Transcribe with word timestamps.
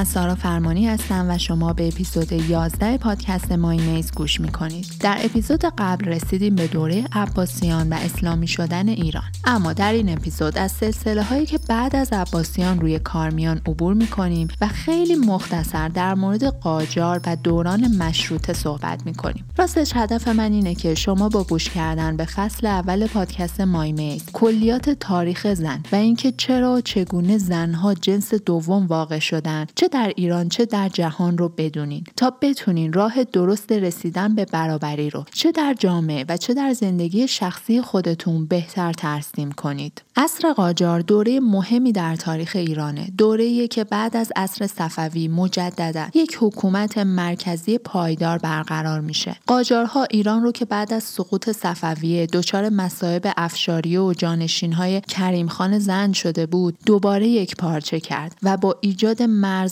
من 0.00 0.04
سارا 0.04 0.34
فرمانی 0.34 0.86
هستم 0.86 1.26
و 1.30 1.38
شما 1.38 1.72
به 1.72 1.88
اپیزود 1.88 2.32
11 2.32 2.98
پادکست 2.98 3.52
مایمیز 3.52 4.12
گوش 4.12 4.40
می‌کنید. 4.40 4.86
در 5.00 5.18
اپیزود 5.24 5.64
قبل 5.78 6.04
رسیدیم 6.04 6.54
به 6.54 6.66
دوره 6.66 7.04
عباسیان 7.12 7.92
و 7.92 7.94
اسلامی 7.94 8.46
شدن 8.46 8.88
ایران. 8.88 9.22
اما 9.44 9.72
در 9.72 9.92
این 9.92 10.12
اپیزود 10.12 10.58
از 10.58 10.72
سلسله 10.72 11.22
هایی 11.22 11.46
که 11.46 11.58
بعد 11.68 11.96
از 11.96 12.12
عباسیان 12.12 12.80
روی 12.80 12.98
کار 12.98 13.30
میان 13.30 13.60
عبور 13.66 13.94
می‌کنیم 13.94 14.48
و 14.60 14.68
خیلی 14.68 15.14
مختصر 15.14 15.88
در 15.88 16.14
مورد 16.14 16.44
قاجار 16.44 17.20
و 17.26 17.36
دوران 17.36 17.96
مشروطه 17.96 18.52
صحبت 18.52 19.06
می‌کنیم. 19.06 19.44
راستش 19.58 19.92
هدف 19.94 20.28
من 20.28 20.52
اینه 20.52 20.74
که 20.74 20.94
شما 20.94 21.28
با 21.28 21.44
گوش 21.44 21.70
کردن 21.70 22.16
به 22.16 22.24
فصل 22.24 22.66
اول 22.66 23.06
پادکست 23.06 23.60
مایمیز 23.60 24.24
کلیات 24.32 24.90
تاریخ 24.90 25.54
زن 25.54 25.82
و 25.92 25.96
اینکه 25.96 26.32
چرا 26.32 26.74
و 26.74 26.80
چگونه 26.80 27.38
زنها 27.38 27.94
جنس 27.94 28.34
دوم 28.34 28.86
واقع 28.86 29.18
شدن 29.18 29.66
چه 29.74 29.89
در 29.92 30.12
ایران 30.16 30.48
چه 30.48 30.64
در 30.64 30.88
جهان 30.88 31.38
رو 31.38 31.48
بدونین 31.48 32.04
تا 32.16 32.32
بتونین 32.40 32.92
راه 32.92 33.24
درست 33.24 33.72
رسیدن 33.72 34.34
به 34.34 34.44
برابری 34.44 35.10
رو 35.10 35.24
چه 35.34 35.52
در 35.52 35.74
جامعه 35.78 36.24
و 36.28 36.36
چه 36.36 36.54
در 36.54 36.72
زندگی 36.72 37.28
شخصی 37.28 37.80
خودتون 37.82 38.46
بهتر 38.46 38.92
ترسیم 38.92 39.52
کنید. 39.52 40.02
عصر 40.16 40.52
قاجار 40.52 41.00
دوره 41.00 41.40
مهمی 41.40 41.92
در 41.92 42.16
تاریخ 42.16 42.56
ایرانه. 42.56 43.10
دوره 43.18 43.68
که 43.68 43.84
بعد 43.84 44.16
از 44.16 44.32
عصر 44.36 44.66
صفوی 44.66 45.28
مجددا 45.28 46.06
یک 46.14 46.38
حکومت 46.40 46.98
مرکزی 46.98 47.78
پایدار 47.78 48.38
برقرار 48.38 49.00
میشه. 49.00 49.36
قاجارها 49.46 50.04
ایران 50.10 50.42
رو 50.42 50.52
که 50.52 50.64
بعد 50.64 50.92
از 50.92 51.02
سقوط 51.02 51.50
صفویه 51.50 52.26
دچار 52.26 52.68
مصائب 52.68 53.32
افشاری 53.36 53.96
و 53.96 54.12
جانشین 54.12 54.72
های 54.72 55.00
کریم 55.00 55.48
خان 55.48 55.78
زند 55.78 56.14
شده 56.14 56.46
بود 56.46 56.78
دوباره 56.86 57.28
یک 57.28 57.56
پارچه 57.56 58.00
کرد 58.00 58.36
و 58.42 58.56
با 58.56 58.76
ایجاد 58.80 59.22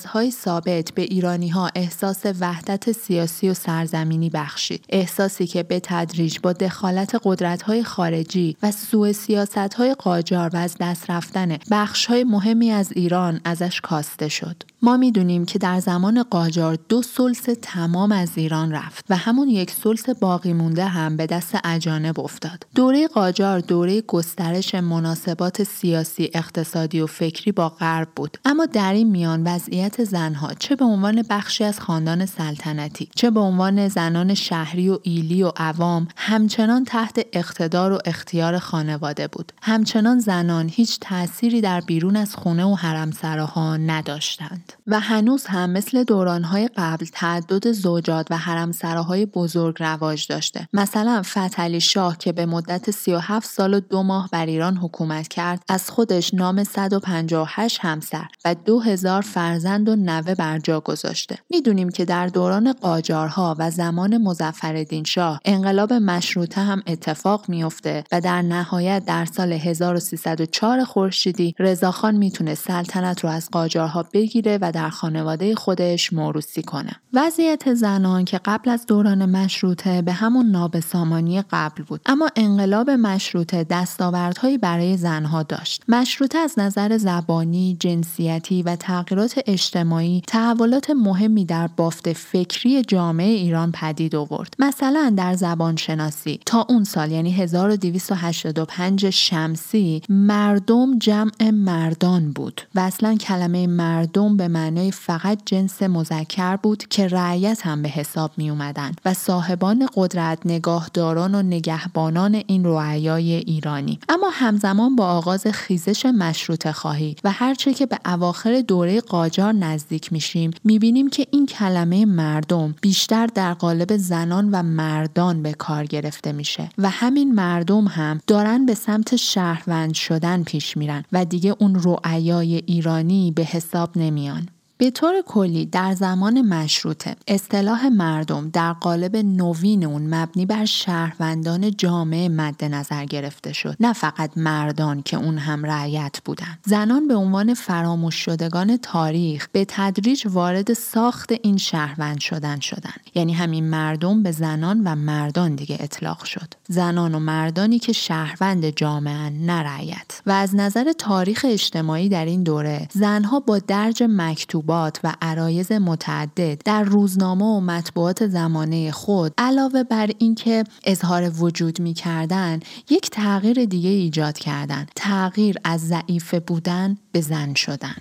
مرزهای 0.08 0.30
ثابت 0.30 0.92
به 0.94 1.02
ایرانی 1.02 1.48
ها 1.48 1.70
احساس 1.74 2.22
وحدت 2.40 2.92
سیاسی 2.92 3.48
و 3.48 3.54
سرزمینی 3.54 4.30
بخشید 4.30 4.84
احساسی 4.88 5.46
که 5.46 5.62
به 5.62 5.80
تدریج 5.80 6.38
با 6.42 6.52
دخالت 6.52 7.20
قدرت 7.24 7.62
های 7.62 7.84
خارجی 7.84 8.56
و 8.62 8.70
سوء 8.70 9.12
سیاست 9.12 9.74
های 9.74 9.94
قاجار 9.94 10.50
و 10.54 10.56
از 10.56 10.76
دست 10.80 11.10
رفتن 11.10 11.58
بخش 11.70 12.06
های 12.06 12.24
مهمی 12.24 12.70
از 12.70 12.92
ایران 12.92 13.40
ازش 13.44 13.80
کاسته 13.80 14.28
شد. 14.28 14.62
ما 14.82 14.96
می‌دونیم 14.96 15.44
که 15.44 15.58
در 15.58 15.80
زمان 15.80 16.22
قاجار 16.22 16.78
دو 16.88 17.02
سلس 17.02 17.46
تمام 17.62 18.12
از 18.12 18.30
ایران 18.34 18.72
رفت 18.72 19.04
و 19.10 19.16
همون 19.16 19.48
یک 19.48 19.70
سلس 19.70 20.08
باقی 20.08 20.52
مونده 20.52 20.84
هم 20.84 21.16
به 21.16 21.26
دست 21.26 21.58
اجانب 21.64 22.20
افتاد. 22.20 22.66
دوره 22.74 23.08
قاجار 23.08 23.60
دوره 23.60 24.00
گسترش 24.00 24.74
مناسبات 24.74 25.62
سیاسی، 25.62 26.30
اقتصادی 26.34 27.00
و 27.00 27.06
فکری 27.06 27.52
با 27.52 27.68
غرب 27.68 28.08
بود. 28.16 28.38
اما 28.44 28.66
در 28.66 28.92
این 28.92 29.10
میان 29.10 29.42
وضعیت 29.44 30.04
زنها 30.04 30.54
چه 30.54 30.76
به 30.76 30.84
عنوان 30.84 31.22
بخشی 31.30 31.64
از 31.64 31.80
خاندان 31.80 32.26
سلطنتی، 32.26 33.08
چه 33.14 33.30
به 33.30 33.40
عنوان 33.40 33.88
زنان 33.88 34.34
شهری 34.34 34.88
و 34.88 34.98
ایلی 35.02 35.42
و 35.42 35.52
عوام 35.56 36.08
همچنان 36.16 36.84
تحت 36.84 37.26
اقتدار 37.32 37.92
و 37.92 37.98
اختیار 38.04 38.58
خانواده 38.58 39.28
بود. 39.28 39.52
همچنان 39.62 40.18
زنان 40.18 40.68
هیچ 40.68 40.98
تأثیری 41.00 41.60
در 41.60 41.80
بیرون 41.80 42.16
از 42.16 42.36
خونه 42.36 42.64
و 42.64 42.74
حرمسراها 42.74 43.76
نداشتند. 43.76 44.67
و 44.86 45.00
هنوز 45.00 45.46
هم 45.46 45.70
مثل 45.70 46.04
دورانهای 46.04 46.70
قبل 46.76 47.06
تعدد 47.12 47.72
زوجات 47.72 48.26
و 48.30 48.36
حرمسراهای 48.36 49.26
بزرگ 49.26 49.76
رواج 49.80 50.26
داشته. 50.26 50.68
مثلا 50.72 51.22
فتلی 51.22 51.80
شاه 51.80 52.18
که 52.18 52.32
به 52.32 52.46
مدت 52.46 52.90
37 52.90 53.50
سال 53.50 53.74
و 53.74 53.80
دو 53.80 54.02
ماه 54.02 54.28
بر 54.32 54.46
ایران 54.46 54.76
حکومت 54.76 55.28
کرد 55.28 55.62
از 55.68 55.90
خودش 55.90 56.34
نام 56.34 56.64
158 56.64 57.78
همسر 57.82 58.26
و 58.44 58.54
2000 58.54 59.22
فرزند 59.22 59.88
و 59.88 59.96
نوه 59.96 60.34
بر 60.34 60.58
جا 60.58 60.80
گذاشته. 60.80 61.38
می‌دونیم 61.50 61.88
که 61.88 62.04
در 62.04 62.26
دوران 62.26 62.72
قاجارها 62.72 63.56
و 63.58 63.70
زمان 63.70 64.18
مظفرالدین 64.18 65.04
شاه 65.04 65.40
انقلاب 65.44 65.92
مشروطه 65.92 66.60
هم 66.60 66.82
اتفاق 66.86 67.48
میافته 67.48 68.04
و 68.12 68.20
در 68.20 68.42
نهایت 68.42 69.04
در 69.06 69.24
سال 69.24 69.52
1304 69.52 70.84
خورشیدی 70.84 71.54
رضاخان 71.58 72.16
می‌تونه 72.16 72.54
سلطنت 72.54 73.24
رو 73.24 73.30
از 73.30 73.48
قاجارها 73.50 74.04
بگیره 74.12 74.57
و 74.60 74.72
در 74.72 74.88
خانواده 74.88 75.54
خودش 75.54 76.12
موروسی 76.12 76.62
کنه. 76.62 76.92
وضعیت 77.12 77.74
زنان 77.74 78.24
که 78.24 78.40
قبل 78.44 78.70
از 78.70 78.86
دوران 78.86 79.24
مشروطه 79.30 80.02
به 80.02 80.12
همون 80.12 80.46
نابسامانی 80.46 81.42
قبل 81.42 81.82
بود 81.82 82.00
اما 82.06 82.28
انقلاب 82.36 82.90
مشروطه 82.90 83.64
دستاوردهایی 83.64 84.58
برای 84.58 84.96
زنها 84.96 85.42
داشت. 85.42 85.82
مشروطه 85.88 86.38
از 86.38 86.58
نظر 86.58 86.98
زبانی، 86.98 87.76
جنسیتی 87.80 88.62
و 88.62 88.76
تغییرات 88.76 89.40
اجتماعی 89.46 90.22
تحولات 90.26 90.90
مهمی 90.90 91.44
در 91.44 91.66
بافت 91.66 92.12
فکری 92.12 92.82
جامعه 92.82 93.28
ایران 93.28 93.72
پدید 93.72 94.16
آورد. 94.16 94.54
مثلا 94.58 95.14
در 95.16 95.34
زبان 95.34 95.76
شناسی 95.76 96.40
تا 96.46 96.66
اون 96.68 96.84
سال 96.84 97.12
یعنی 97.12 97.30
1285 97.30 99.10
شمسی 99.10 100.02
مردم 100.08 100.98
جمع 100.98 101.50
مردان 101.50 102.32
بود 102.32 102.60
و 102.74 102.80
اصلا 102.80 103.14
کلمه 103.14 103.66
مردم 103.66 104.36
به 104.36 104.47
معنای 104.48 104.90
فقط 104.90 105.38
جنس 105.46 105.82
مذکر 105.82 106.56
بود 106.56 106.88
که 106.88 107.08
رعیت 107.08 107.66
هم 107.66 107.82
به 107.82 107.88
حساب 107.88 108.30
می 108.36 108.50
اومدن 108.50 108.92
و 109.04 109.14
صاحبان 109.14 109.88
قدرت 109.94 110.38
نگاهداران 110.44 111.34
و 111.34 111.42
نگهبانان 111.42 112.42
این 112.46 112.64
رعیای 112.64 113.32
ایرانی. 113.32 113.98
اما 114.08 114.30
همزمان 114.32 114.96
با 114.96 115.06
آغاز 115.06 115.46
خیزش 115.46 116.06
مشروط 116.06 116.70
خواهی 116.70 117.16
و 117.24 117.30
هرچه 117.30 117.74
که 117.74 117.86
به 117.86 117.98
اواخر 118.06 118.60
دوره 118.60 119.00
قاجار 119.00 119.52
نزدیک 119.52 120.12
میشیم 120.12 120.50
می‌بینیم 120.64 121.10
که 121.10 121.26
این 121.30 121.46
کلمه 121.46 122.04
مردم 122.04 122.74
بیشتر 122.80 123.26
در 123.26 123.54
قالب 123.54 123.96
زنان 123.96 124.50
و 124.50 124.62
مردان 124.62 125.42
به 125.42 125.52
کار 125.52 125.84
گرفته 125.84 126.32
میشه 126.32 126.68
و 126.78 126.90
همین 126.90 127.34
مردم 127.34 127.86
هم 127.86 128.20
دارن 128.26 128.66
به 128.66 128.74
سمت 128.74 129.16
شهروند 129.16 129.94
شدن 129.94 130.42
پیش 130.42 130.76
میرن 130.76 131.04
و 131.12 131.24
دیگه 131.24 131.54
اون 131.58 131.82
رعیای 131.84 132.62
ایرانی 132.66 133.32
به 133.36 133.42
حساب 133.42 133.98
نمیان. 133.98 134.37
به 134.78 134.90
طور 134.90 135.22
کلی 135.26 135.66
در 135.66 135.94
زمان 135.94 136.42
مشروطه 136.42 137.16
اصطلاح 137.28 137.88
مردم 137.88 138.50
در 138.50 138.72
قالب 138.72 139.16
نوین 139.16 139.84
اون 139.84 140.14
مبنی 140.14 140.46
بر 140.46 140.64
شهروندان 140.64 141.70
جامعه 141.70 142.28
مد 142.28 142.64
نظر 142.64 143.04
گرفته 143.04 143.52
شد. 143.52 143.76
نه 143.80 143.92
فقط 143.92 144.30
مردان 144.36 145.02
که 145.02 145.16
اون 145.16 145.38
هم 145.38 145.66
رعیت 145.66 146.20
بودن 146.24 146.58
زنان 146.66 147.08
به 147.08 147.14
عنوان 147.14 147.54
فراموش 147.54 148.14
شدگان 148.14 148.76
تاریخ 148.76 149.48
به 149.52 149.64
تدریج 149.68 150.26
وارد 150.26 150.72
ساخت 150.72 151.32
این 151.42 151.56
شهروند 151.56 152.20
شدن 152.20 152.60
شدن 152.60 152.94
یعنی 153.14 153.32
همین 153.32 153.64
مردم 153.64 154.22
به 154.22 154.32
زنان 154.32 154.82
و 154.84 154.94
مردان 154.94 155.54
دیگه 155.54 155.76
اطلاق 155.80 156.24
شد. 156.24 156.54
زنان 156.68 157.14
و 157.14 157.18
مردانی 157.18 157.78
که 157.78 157.92
شهروند 157.92 158.70
جامعه 158.70 159.30
نه 159.30 159.62
رعیت. 159.62 160.22
و 160.26 160.30
از 160.30 160.54
نظر 160.54 160.92
تاریخ 160.92 161.46
اجتماعی 161.48 162.08
در 162.08 162.24
این 162.24 162.42
دوره 162.42 162.88
زنها 162.92 163.40
با 163.40 163.58
درج 163.58 164.02
مکتوب 164.08 164.67
و 165.04 165.14
عرایز 165.22 165.72
متعدد 165.72 166.62
در 166.64 166.82
روزنامه 166.82 167.44
و 167.44 167.60
مطبوعات 167.60 168.26
زمانه 168.26 168.90
خود 168.90 169.32
علاوه 169.38 169.82
بر 169.82 170.10
اینکه 170.18 170.64
اظهار 170.84 171.30
وجود 171.42 171.80
می 171.80 171.94
کردن 171.94 172.60
یک 172.90 173.10
تغییر 173.10 173.64
دیگه 173.64 173.90
ایجاد 173.90 174.38
کردند 174.38 174.90
تغییر 174.96 175.56
از 175.64 175.88
ضعیف 175.88 176.34
بودن 176.34 176.98
به 177.12 177.20
زن 177.20 177.54
شدن. 177.54 177.96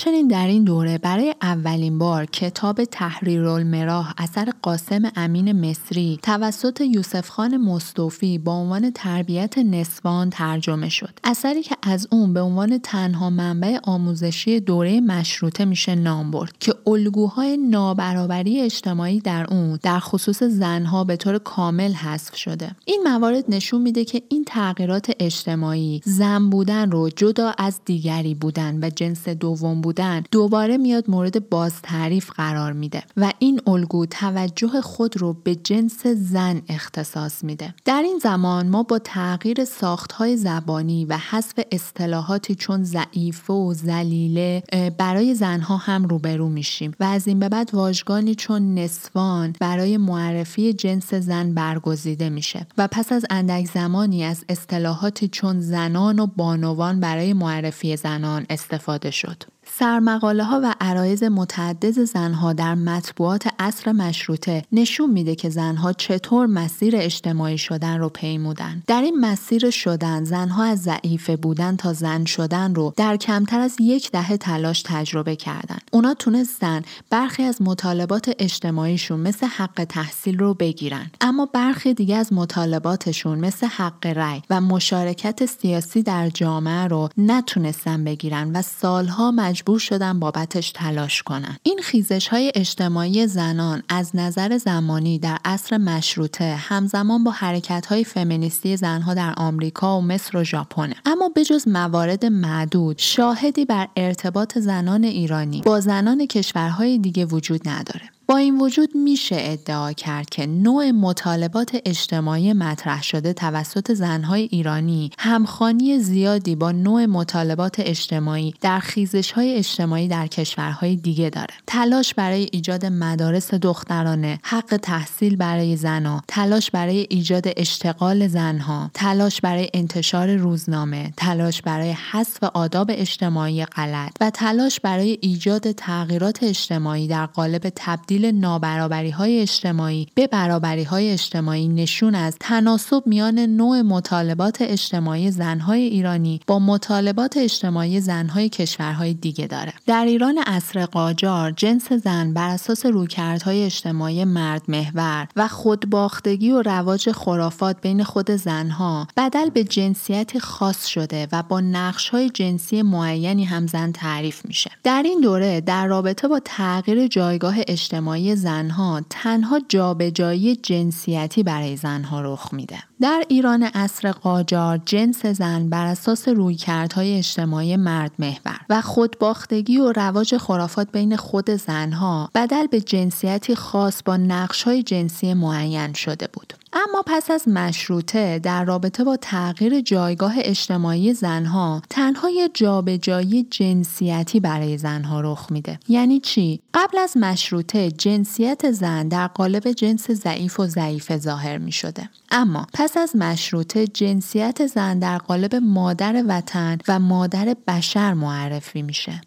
همچنین 0.00 0.28
در 0.28 0.46
این 0.46 0.64
دوره 0.64 0.98
برای 0.98 1.34
اولین 1.42 1.98
بار 1.98 2.26
کتاب 2.26 2.84
تحریر 2.84 3.44
المراه 3.44 4.14
اثر 4.18 4.52
قاسم 4.62 5.02
امین 5.16 5.52
مصری 5.52 6.18
توسط 6.22 6.80
یوسف 6.80 7.28
خان 7.28 7.56
مصطفی 7.56 8.38
با 8.38 8.52
عنوان 8.52 8.90
تربیت 8.90 9.58
نسوان 9.58 10.30
ترجمه 10.30 10.88
شد. 10.88 11.18
اثری 11.24 11.62
که 11.62 11.76
از 11.82 12.08
اون 12.10 12.32
به 12.34 12.40
عنوان 12.40 12.78
تنها 12.78 13.30
منبع 13.30 13.78
آموزشی 13.82 14.60
دوره 14.60 15.00
مشروطه 15.00 15.64
میشه 15.64 15.94
نام 15.94 16.30
برد 16.30 16.52
که 16.60 16.74
الگوهای 16.86 17.56
نابرابری 17.56 18.60
اجتماعی 18.60 19.20
در 19.20 19.46
اون 19.50 19.78
در 19.82 19.98
خصوص 19.98 20.42
زنها 20.42 21.04
به 21.04 21.16
طور 21.16 21.38
کامل 21.38 21.92
حذف 21.92 22.36
شده. 22.36 22.70
این 22.84 23.02
موارد 23.04 23.44
نشون 23.48 23.82
میده 23.82 24.04
که 24.04 24.22
این 24.28 24.44
تغییرات 24.44 25.10
اجتماعی 25.18 26.02
زن 26.04 26.50
بودن 26.50 26.90
رو 26.90 27.08
جدا 27.08 27.54
از 27.58 27.80
دیگری 27.84 28.34
بودن 28.34 28.78
و 28.84 28.90
جنس 28.90 29.28
دوم 29.28 29.80
بودن 29.80 29.89
دوباره 30.30 30.76
میاد 30.76 31.10
مورد 31.10 31.48
باز 31.48 31.82
تعریف 31.82 32.30
قرار 32.30 32.72
میده 32.72 33.02
و 33.16 33.32
این 33.38 33.60
الگو 33.66 34.06
توجه 34.06 34.80
خود 34.80 35.16
رو 35.16 35.32
به 35.32 35.54
جنس 35.54 36.06
زن 36.06 36.62
اختصاص 36.68 37.44
میده 37.44 37.74
در 37.84 38.02
این 38.02 38.18
زمان 38.22 38.68
ما 38.68 38.82
با 38.82 38.98
تغییر 38.98 39.64
ساختهای 39.64 40.36
زبانی 40.36 41.04
و 41.04 41.16
حذف 41.16 41.60
اصطلاحاتی 41.72 42.54
چون 42.54 42.84
ضعیفه 42.84 43.52
و 43.52 43.74
ذلیله 43.74 44.62
برای 44.98 45.34
زنها 45.34 45.76
هم 45.76 46.04
روبرو 46.04 46.48
میشیم 46.48 46.92
و 47.00 47.04
از 47.04 47.28
این 47.28 47.38
به 47.38 47.48
بعد 47.48 47.70
واژگانی 47.72 48.34
چون 48.34 48.74
نسوان 48.74 49.54
برای 49.60 49.96
معرفی 49.96 50.72
جنس 50.72 51.14
زن 51.14 51.54
برگزیده 51.54 52.28
میشه 52.28 52.66
و 52.78 52.88
پس 52.88 53.12
از 53.12 53.24
اندک 53.30 53.66
زمانی 53.66 54.24
از 54.24 54.44
اصطلاحاتی 54.48 55.28
چون 55.28 55.60
زنان 55.60 56.18
و 56.18 56.26
بانوان 56.26 57.00
برای 57.00 57.32
معرفی 57.32 57.96
زنان 57.96 58.46
استفاده 58.50 59.10
شد. 59.10 59.42
سرمقاله 59.80 60.44
ها 60.44 60.60
و 60.64 60.74
عرایز 60.80 61.22
متعدد 61.24 62.04
زنها 62.04 62.52
در 62.52 62.74
مطبوعات 62.74 63.48
عصر 63.58 63.92
مشروطه 63.92 64.62
نشون 64.72 65.10
میده 65.10 65.34
که 65.34 65.48
زنها 65.48 65.92
چطور 65.92 66.46
مسیر 66.46 66.96
اجتماعی 66.96 67.58
شدن 67.58 67.98
رو 67.98 68.08
پیمودن. 68.08 68.82
در 68.86 69.02
این 69.02 69.20
مسیر 69.20 69.70
شدن 69.70 70.24
زنها 70.24 70.64
از 70.64 70.82
ضعیفه 70.82 71.36
بودن 71.36 71.76
تا 71.76 71.92
زن 71.92 72.24
شدن 72.24 72.74
رو 72.74 72.92
در 72.96 73.16
کمتر 73.16 73.60
از 73.60 73.76
یک 73.80 74.10
دهه 74.10 74.36
تلاش 74.36 74.82
تجربه 74.82 75.36
کردن. 75.36 75.78
اونا 75.92 76.14
تونستن 76.14 76.82
برخی 77.10 77.42
از 77.42 77.62
مطالبات 77.62 78.30
اجتماعیشون 78.38 79.20
مثل 79.20 79.46
حق 79.46 79.86
تحصیل 79.88 80.38
رو 80.38 80.54
بگیرن. 80.54 81.10
اما 81.20 81.46
برخی 81.46 81.94
دیگه 81.94 82.16
از 82.16 82.32
مطالباتشون 82.32 83.38
مثل 83.38 83.66
حق 83.66 84.06
رأی 84.06 84.42
و 84.50 84.60
مشارکت 84.60 85.46
سیاسی 85.46 86.02
در 86.02 86.28
جامعه 86.28 86.86
رو 86.86 87.08
نتونستن 87.18 88.04
بگیرن 88.04 88.50
و 88.56 88.62
سالها 88.62 89.30
مجبور 89.30 89.69
شدن 89.78 90.20
بابتش 90.20 90.70
تلاش 90.70 91.22
کنن. 91.22 91.56
این 91.62 91.78
خیزش 91.82 92.28
های 92.28 92.52
اجتماعی 92.54 93.26
زنان 93.26 93.82
از 93.88 94.16
نظر 94.16 94.58
زمانی 94.58 95.18
در 95.18 95.38
عصر 95.44 95.78
مشروطه 95.78 96.44
همزمان 96.44 97.24
با 97.24 97.30
حرکت 97.30 97.86
های 97.86 98.04
فمینیستی 98.04 98.76
زنها 98.76 99.14
در 99.14 99.34
آمریکا 99.36 99.98
و 99.98 100.02
مصر 100.02 100.38
و 100.38 100.44
ژاپن 100.44 100.92
اما 101.06 101.30
بجز 101.36 101.68
موارد 101.68 102.24
معدود 102.24 102.98
شاهدی 102.98 103.64
بر 103.64 103.88
ارتباط 103.96 104.58
زنان 104.58 105.04
ایرانی 105.04 105.62
با 105.64 105.80
زنان 105.80 106.26
کشورهای 106.26 106.98
دیگه 106.98 107.24
وجود 107.24 107.68
نداره. 107.68 108.10
با 108.30 108.36
این 108.36 108.58
وجود 108.58 108.90
میشه 108.94 109.36
ادعا 109.38 109.92
کرد 109.92 110.30
که 110.30 110.46
نوع 110.46 110.90
مطالبات 110.90 111.76
اجتماعی 111.84 112.52
مطرح 112.52 113.02
شده 113.02 113.32
توسط 113.32 113.92
زنهای 113.92 114.48
ایرانی 114.52 115.10
همخانی 115.18 115.98
زیادی 115.98 116.54
با 116.54 116.72
نوع 116.72 117.06
مطالبات 117.06 117.76
اجتماعی 117.78 118.54
در 118.60 118.78
خیزش 118.78 119.32
های 119.32 119.54
اجتماعی 119.54 120.08
در 120.08 120.26
کشورهای 120.26 120.96
دیگه 120.96 121.30
داره. 121.30 121.54
تلاش 121.66 122.14
برای 122.14 122.48
ایجاد 122.52 122.86
مدارس 122.86 123.54
دخترانه، 123.54 124.38
حق 124.42 124.76
تحصیل 124.82 125.36
برای 125.36 125.76
زنها، 125.76 126.22
تلاش 126.28 126.70
برای 126.70 127.06
ایجاد 127.10 127.44
اشتغال 127.56 128.28
زنها، 128.28 128.90
تلاش 128.94 129.40
برای 129.40 129.68
انتشار 129.74 130.36
روزنامه، 130.36 131.12
تلاش 131.16 131.62
برای 131.62 131.90
حذف 132.10 132.44
آداب 132.44 132.90
اجتماعی 132.90 133.64
غلط 133.64 134.12
و 134.20 134.30
تلاش 134.30 134.80
برای 134.80 135.18
ایجاد 135.20 135.72
تغییرات 135.72 136.42
اجتماعی 136.42 137.08
در 137.08 137.26
قالب 137.26 137.72
تبدیل 137.76 138.19
تبدیل 138.20 138.40
نابرابری 138.40 139.10
های 139.10 139.40
اجتماعی 139.40 140.06
به 140.14 140.26
برابری 140.26 140.84
های 140.84 141.10
اجتماعی 141.10 141.68
نشون 141.68 142.14
از 142.14 142.36
تناسب 142.40 143.02
میان 143.06 143.38
نوع 143.38 143.82
مطالبات 143.82 144.62
اجتماعی 144.62 145.30
زنهای 145.30 145.82
ایرانی 145.82 146.40
با 146.46 146.58
مطالبات 146.58 147.36
اجتماعی 147.36 148.00
زنهای 148.00 148.48
کشورهای 148.48 149.14
دیگه 149.14 149.46
داره. 149.46 149.72
در 149.86 150.04
ایران 150.04 150.38
عصر 150.46 150.86
قاجار 150.86 151.50
جنس 151.50 151.92
زن 151.92 152.34
بر 152.34 152.48
اساس 152.48 152.86
رویکردهای 152.86 153.64
اجتماعی 153.64 154.24
مرد 154.24 154.62
محور 154.68 155.28
و 155.36 155.48
خودباختگی 155.48 156.50
و 156.50 156.62
رواج 156.62 157.12
خرافات 157.12 157.80
بین 157.80 158.04
خود 158.04 158.30
زنها 158.30 159.08
بدل 159.16 159.50
به 159.50 159.64
جنسیتی 159.64 160.40
خاص 160.40 160.86
شده 160.86 161.28
و 161.32 161.42
با 161.42 161.60
نقشهای 161.60 162.30
جنسی 162.30 162.82
معینی 162.82 163.44
هم 163.44 163.66
زن 163.66 163.92
تعریف 163.92 164.46
میشه. 164.46 164.70
در 164.82 165.02
این 165.04 165.20
دوره 165.20 165.60
در 165.60 165.86
رابطه 165.86 166.28
با 166.28 166.40
تغییر 166.44 167.06
جایگاه 167.06 167.54
اجتماعی 167.68 168.09
اجتماعی 168.10 168.36
زنها 168.36 169.02
تنها 169.10 169.60
جابجایی 169.68 170.56
جنسیتی 170.56 171.42
برای 171.42 171.76
زنها 171.76 172.20
رخ 172.20 172.52
میده. 172.52 172.82
در 173.00 173.24
ایران 173.28 173.62
عصر 173.62 174.12
قاجار 174.12 174.80
جنس 174.86 175.26
زن 175.26 175.68
بر 175.68 175.86
اساس 175.86 176.28
رویکردهای 176.28 177.18
اجتماعی 177.18 177.76
مرد 177.76 178.12
محور 178.18 178.60
و 178.70 178.80
خودباختگی 178.80 179.78
و 179.78 179.92
رواج 179.92 180.36
خرافات 180.36 180.88
بین 180.92 181.16
خود 181.16 181.50
زنها 181.50 182.30
بدل 182.34 182.66
به 182.66 182.80
جنسیتی 182.80 183.54
خاص 183.54 184.02
با 184.04 184.16
نقشهای 184.16 184.82
جنسی 184.82 185.34
معین 185.34 185.92
شده 185.92 186.28
بود. 186.32 186.54
اما 186.72 187.02
پس 187.06 187.30
از 187.30 187.48
مشروطه 187.48 188.38
در 188.38 188.64
رابطه 188.64 189.04
با 189.04 189.16
تغییر 189.16 189.80
جایگاه 189.80 190.34
اجتماعی 190.36 191.14
زنها 191.14 191.82
تنها 191.90 192.30
یه 192.30 192.50
جابجایی 192.54 193.46
جنسیتی 193.50 194.40
برای 194.40 194.78
زنها 194.78 195.20
رخ 195.20 195.46
میده. 195.50 195.78
یعنی 195.88 196.20
چی؟ 196.20 196.60
قبل 196.74 196.98
از 196.98 197.16
مشروطه 197.16 197.90
جنسیت 197.90 198.70
زن 198.70 199.08
در 199.08 199.26
قالب 199.26 199.72
جنس 199.72 200.10
ضعیف 200.10 200.60
و 200.60 200.66
ضعیف 200.66 201.16
ظاهر 201.16 201.58
می 201.58 201.72
شده 201.72 202.08
اما 202.30 202.66
پس 202.72 202.89
از 202.96 203.16
مشروطه 203.16 203.86
جنسیت 203.86 204.66
زن 204.66 204.98
در 204.98 205.18
قالب 205.18 205.54
مادر 205.54 206.24
وطن 206.28 206.78
و 206.88 206.98
مادر 206.98 207.56
بشر 207.68 208.14
معرفی 208.14 208.82
میشه. 208.82 209.20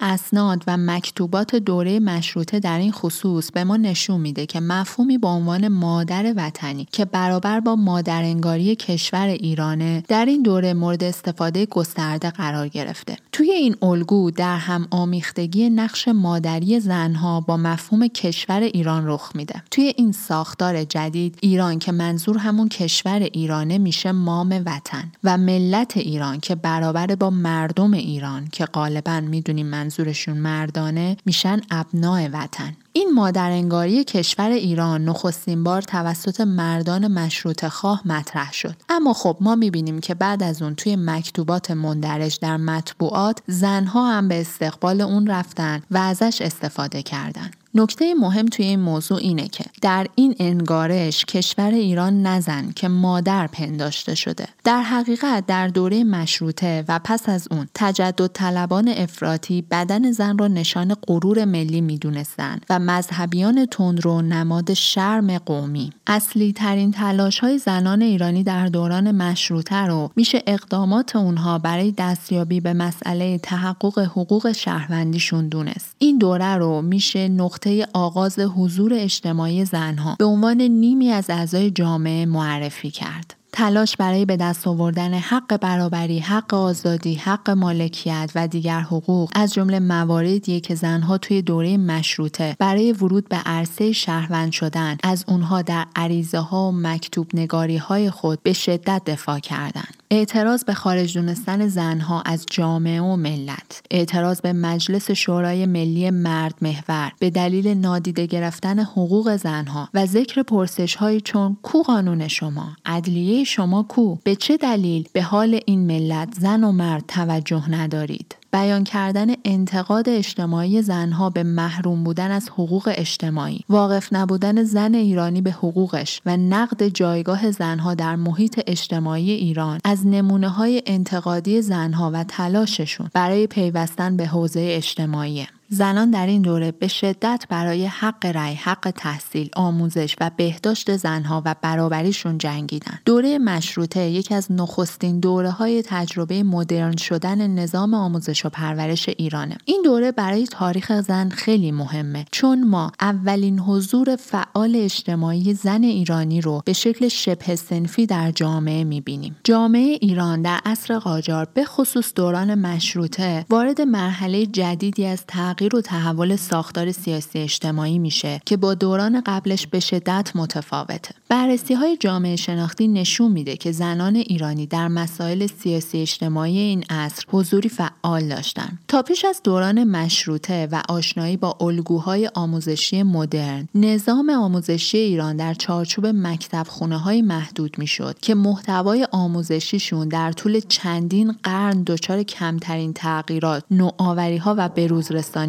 اسناد 0.00 0.64
و 0.66 0.76
مکتوبات 0.76 1.56
دوره 1.56 2.00
مشروطه 2.00 2.60
در 2.60 2.78
این 2.78 2.92
خصوص 2.92 3.50
به 3.50 3.64
ما 3.64 3.76
نشون 3.76 4.20
میده 4.20 4.46
که 4.46 4.60
مفهومی 4.60 5.18
با 5.18 5.32
عنوان 5.32 5.68
مادر 5.68 6.34
وطنی 6.36 6.88
که 6.92 7.04
برابر 7.04 7.60
با 7.60 7.76
مادرانگاری 7.76 8.76
کشور 8.76 9.26
ایرانه 9.26 10.04
در 10.08 10.24
این 10.24 10.42
دوره 10.42 10.74
مورد 10.74 11.04
استفاده 11.04 11.66
گسترده 11.66 12.30
قرار 12.30 12.68
گرفته. 12.68 13.16
توی 13.32 13.50
این 13.50 13.76
الگو 13.82 14.30
در 14.30 14.56
هم 14.56 14.88
آمیختگی 14.90 15.70
نقش 15.70 16.08
مادری 16.08 16.80
زنها 16.80 17.40
با 17.40 17.56
مفهوم 17.56 18.06
کشور 18.06 18.60
ایران 18.60 19.06
رخ 19.06 19.30
میده. 19.34 19.62
توی 19.70 19.94
این 19.96 20.12
ساختار 20.12 20.84
جدید 20.84 21.38
ایران 21.40 21.78
که 21.78 21.92
منظور 21.92 22.38
همون 22.38 22.68
کشور 22.68 23.28
ایرانه 23.32 23.78
میشه 23.78 24.12
مام 24.12 24.62
وطن 24.66 25.12
و 25.24 25.38
ملت 25.38 25.96
ایران 25.96 26.40
که 26.40 26.54
برابر 26.54 27.06
با 27.06 27.30
مردم 27.30 27.92
ایران 27.92 28.48
که 28.52 28.64
غالبا 28.64 29.20
می‌دونیم 29.20 29.66
منظورشون 29.78 30.36
مردانه 30.36 31.16
میشن 31.26 31.60
ابناع 31.70 32.28
وطن. 32.32 32.76
این 32.92 33.12
مادرانگاری 33.14 34.04
کشور 34.04 34.50
ایران 34.50 35.04
نخستین 35.04 35.64
بار 35.64 35.82
توسط 35.82 36.40
مردان 36.40 37.08
مشروط 37.08 37.66
خواه 37.66 38.02
مطرح 38.04 38.52
شد. 38.52 38.74
اما 38.88 39.12
خب 39.12 39.36
ما 39.40 39.54
می‌بینیم 39.54 40.00
که 40.00 40.14
بعد 40.14 40.42
از 40.42 40.62
اون 40.62 40.74
توی 40.74 40.96
مکتوبات 40.96 41.70
مندرج 41.70 42.38
در 42.40 42.56
مطبوعات 42.56 43.38
زنها 43.46 44.10
هم 44.12 44.28
به 44.28 44.40
استقبال 44.40 45.00
اون 45.00 45.26
رفتن 45.26 45.82
و 45.90 45.98
ازش 45.98 46.42
استفاده 46.42 47.02
کردن. 47.02 47.50
نکته 47.74 48.14
مهم 48.14 48.46
توی 48.46 48.66
این 48.66 48.80
موضوع 48.80 49.18
اینه 49.18 49.48
که 49.48 49.64
در 49.82 50.06
این 50.14 50.34
انگارش 50.38 51.24
کشور 51.24 51.70
ایران 51.70 52.22
نزن 52.26 52.72
که 52.76 52.88
مادر 52.88 53.46
پنداشته 53.46 54.14
شده. 54.14 54.46
در 54.64 54.82
حقیقت 54.82 55.46
در 55.46 55.68
دوره 55.68 56.04
مشروطه 56.04 56.84
و 56.88 57.00
پس 57.04 57.28
از 57.28 57.48
اون 57.50 57.68
تجدد 57.74 58.26
طلبان 58.26 58.88
افراطی 58.88 59.64
بدن 59.70 60.10
زن 60.10 60.38
را 60.38 60.48
نشان 60.48 60.96
غرور 61.06 61.44
ملی 61.44 61.80
می‌دونستند 61.80 62.66
و 62.70 62.78
مذهبیان 62.78 63.66
تندرو 63.66 64.22
نماد 64.22 64.74
شرم 64.74 65.38
قومی. 65.38 65.92
اصلی 66.06 66.52
ترین 66.52 66.92
تلاش 66.92 67.38
های 67.38 67.58
زنان 67.58 68.02
ایرانی 68.02 68.42
در 68.42 68.66
دوران 68.66 69.10
مشروطه 69.10 69.76
رو 69.76 70.10
میشه 70.16 70.42
اقدامات 70.46 71.16
اونها 71.16 71.58
برای 71.58 71.92
دستیابی 71.92 72.60
به 72.60 72.72
مسئله 72.72 73.38
تحقق 73.38 73.98
حقوق 73.98 74.52
شهروندیشون 74.52 75.48
دونست. 75.48 75.94
این 75.98 76.18
دوره 76.18 76.56
رو 76.56 76.82
میشه 76.82 77.28
نقطه 77.28 77.57
آغاز 77.92 78.38
حضور 78.38 78.94
اجتماعی 78.94 79.64
زنها 79.64 80.16
به 80.18 80.24
عنوان 80.24 80.60
نیمی 80.60 81.10
از 81.10 81.30
اعضای 81.30 81.70
جامعه 81.70 82.26
معرفی 82.26 82.90
کرد. 82.90 83.37
تلاش 83.52 83.96
برای 83.96 84.24
به 84.24 84.36
دست 84.36 84.66
آوردن 84.66 85.14
حق 85.14 85.56
برابری، 85.56 86.18
حق 86.18 86.54
آزادی، 86.54 87.14
حق 87.14 87.50
مالکیت 87.50 88.30
و 88.34 88.48
دیگر 88.48 88.80
حقوق 88.80 89.30
از 89.34 89.54
جمله 89.54 89.80
مواردیه 89.80 90.60
که 90.60 90.74
زنها 90.74 91.18
توی 91.18 91.42
دوره 91.42 91.76
مشروطه 91.76 92.56
برای 92.58 92.92
ورود 92.92 93.28
به 93.28 93.36
عرصه 93.36 93.92
شهروند 93.92 94.52
شدن 94.52 94.96
از 95.02 95.24
اونها 95.28 95.62
در 95.62 95.86
عریضه 95.96 96.38
ها 96.38 96.68
و 96.68 96.72
مکتوب 96.72 97.26
نگاری 97.34 97.76
های 97.76 98.10
خود 98.10 98.42
به 98.42 98.52
شدت 98.52 99.02
دفاع 99.06 99.38
کردند. 99.38 99.94
اعتراض 100.10 100.64
به 100.64 100.74
خارج 100.74 101.18
دونستن 101.18 101.68
زنها 101.68 102.22
از 102.22 102.46
جامعه 102.50 103.00
و 103.00 103.16
ملت 103.16 103.82
اعتراض 103.90 104.40
به 104.40 104.52
مجلس 104.52 105.10
شورای 105.10 105.66
ملی 105.66 106.10
مرد 106.10 106.54
محور 106.62 107.12
به 107.18 107.30
دلیل 107.30 107.68
نادیده 107.68 108.26
گرفتن 108.26 108.78
حقوق 108.78 109.36
زنها 109.36 109.88
و 109.94 110.06
ذکر 110.06 110.42
پرسش 110.42 110.94
های 110.94 111.20
چون 111.20 111.56
کو 111.62 111.82
قانون 111.82 112.28
شما 112.28 112.76
عدلیه 112.86 113.44
شما 113.48 113.82
کو. 113.82 114.16
به 114.24 114.36
چه 114.36 114.56
دلیل؟ 114.56 115.08
به 115.12 115.22
حال 115.22 115.60
این 115.66 115.86
ملت 115.86 116.34
زن 116.34 116.64
و 116.64 116.72
مرد 116.72 117.04
توجه 117.08 117.70
ندارید. 117.70 118.36
بیان 118.52 118.84
کردن 118.84 119.26
انتقاد 119.44 120.08
اجتماعی 120.08 120.82
زنها 120.82 121.30
به 121.30 121.42
محروم 121.42 122.04
بودن 122.04 122.30
از 122.30 122.48
حقوق 122.48 122.92
اجتماعی. 122.96 123.64
واقف 123.68 124.12
نبودن 124.12 124.62
زن 124.62 124.94
ایرانی 124.94 125.40
به 125.40 125.50
حقوقش 125.50 126.20
و 126.26 126.36
نقد 126.36 126.88
جایگاه 126.88 127.50
زنها 127.50 127.94
در 127.94 128.16
محیط 128.16 128.60
اجتماعی 128.66 129.30
ایران 129.30 129.80
از 129.84 130.06
نمونه 130.06 130.48
های 130.48 130.82
انتقادی 130.86 131.62
زنها 131.62 132.10
و 132.14 132.24
تلاششون 132.24 133.10
برای 133.14 133.46
پیوستن 133.46 134.16
به 134.16 134.26
حوزه 134.26 134.60
اجتماعی. 134.60 135.46
زنان 135.70 136.10
در 136.10 136.26
این 136.26 136.42
دوره 136.42 136.72
به 136.72 136.88
شدت 136.88 137.44
برای 137.48 137.86
حق 137.86 138.26
رأی، 138.26 138.54
حق 138.54 138.92
تحصیل، 138.96 139.50
آموزش 139.56 140.16
و 140.20 140.30
بهداشت 140.36 140.96
زنها 140.96 141.42
و 141.44 141.54
برابریشون 141.62 142.38
جنگیدن. 142.38 142.98
دوره 143.04 143.38
مشروطه 143.38 144.00
یکی 144.00 144.34
از 144.34 144.52
نخستین 144.52 145.20
دوره 145.20 145.50
های 145.50 145.82
تجربه 145.86 146.42
مدرن 146.42 146.96
شدن 146.96 147.46
نظام 147.50 147.94
آموزش 147.94 148.46
و 148.46 148.48
پرورش 148.48 149.08
ایرانه. 149.08 149.58
این 149.64 149.82
دوره 149.84 150.12
برای 150.12 150.46
تاریخ 150.46 151.00
زن 151.00 151.28
خیلی 151.28 151.72
مهمه 151.72 152.24
چون 152.30 152.64
ما 152.64 152.92
اولین 153.00 153.58
حضور 153.60 154.16
فعال 154.16 154.76
اجتماعی 154.76 155.54
زن 155.54 155.82
ایرانی 155.82 156.40
رو 156.40 156.62
به 156.64 156.72
شکل 156.72 157.08
شبه 157.08 157.56
سنفی 157.56 158.06
در 158.06 158.30
جامعه 158.30 158.84
می‌بینیم. 158.84 159.36
جامعه 159.44 159.98
ایران 160.00 160.42
در 160.42 160.60
عصر 160.64 160.98
قاجار 160.98 161.48
به 161.54 161.64
خصوص 161.64 162.12
دوران 162.14 162.54
مشروطه 162.54 163.46
وارد 163.50 163.80
مرحله 163.80 164.46
جدیدی 164.46 165.06
از 165.06 165.24
تغییر 165.26 165.57
و 165.62 165.80
تحول 165.80 166.36
ساختار 166.36 166.92
سیاسی 166.92 167.38
اجتماعی 167.38 167.98
میشه 167.98 168.40
که 168.46 168.56
با 168.56 168.74
دوران 168.74 169.22
قبلش 169.26 169.66
به 169.66 169.80
شدت 169.80 170.30
متفاوته. 170.34 171.14
بررسی 171.28 171.74
های 171.74 171.96
جامعه 171.96 172.36
شناختی 172.36 172.88
نشون 172.88 173.32
میده 173.32 173.56
که 173.56 173.72
زنان 173.72 174.16
ایرانی 174.16 174.66
در 174.66 174.88
مسائل 174.88 175.46
سیاسی 175.46 175.98
اجتماعی 175.98 176.58
این 176.58 176.84
عصر 176.90 177.24
حضوری 177.28 177.68
فعال 177.68 178.28
داشتن. 178.28 178.78
تا 178.88 179.02
پیش 179.02 179.24
از 179.24 179.40
دوران 179.44 179.84
مشروطه 179.84 180.68
و 180.72 180.82
آشنایی 180.88 181.36
با 181.36 181.56
الگوهای 181.60 182.30
آموزشی 182.34 183.02
مدرن، 183.02 183.68
نظام 183.74 184.30
آموزشی 184.30 184.98
ایران 184.98 185.36
در 185.36 185.54
چارچوب 185.54 186.06
مکتب 186.06 186.66
خونه 186.68 186.98
های 186.98 187.22
محدود 187.22 187.78
می‌شد 187.78 188.16
که 188.22 188.34
محتوای 188.34 189.08
آموزشیشون 189.12 190.08
در 190.08 190.32
طول 190.32 190.60
چندین 190.60 191.34
قرن 191.42 191.82
دچار 191.82 192.22
کمترین 192.22 192.92
تغییرات، 192.92 193.64
نوآوری 193.70 194.36
ها 194.36 194.54
و 194.58 194.68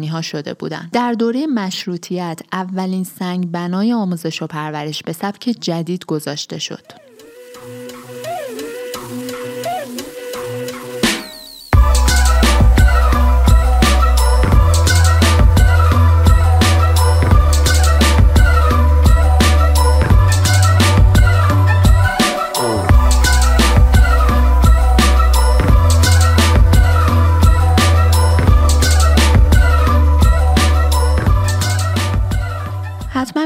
بروز 0.00 0.08
ها 0.08 0.22
شده 0.22 0.54
بودند. 0.54 0.90
در 0.92 1.12
دوره 1.12 1.46
مشروطیت 1.46 2.40
اولین 2.52 3.04
سنگ 3.04 3.50
بنای 3.50 3.92
آموزش 3.92 4.42
و 4.42 4.46
پرورش 4.46 5.02
به 5.02 5.12
سبک 5.12 5.54
جدید 5.60 6.04
گذاشته 6.04 6.58
شد. 6.58 7.09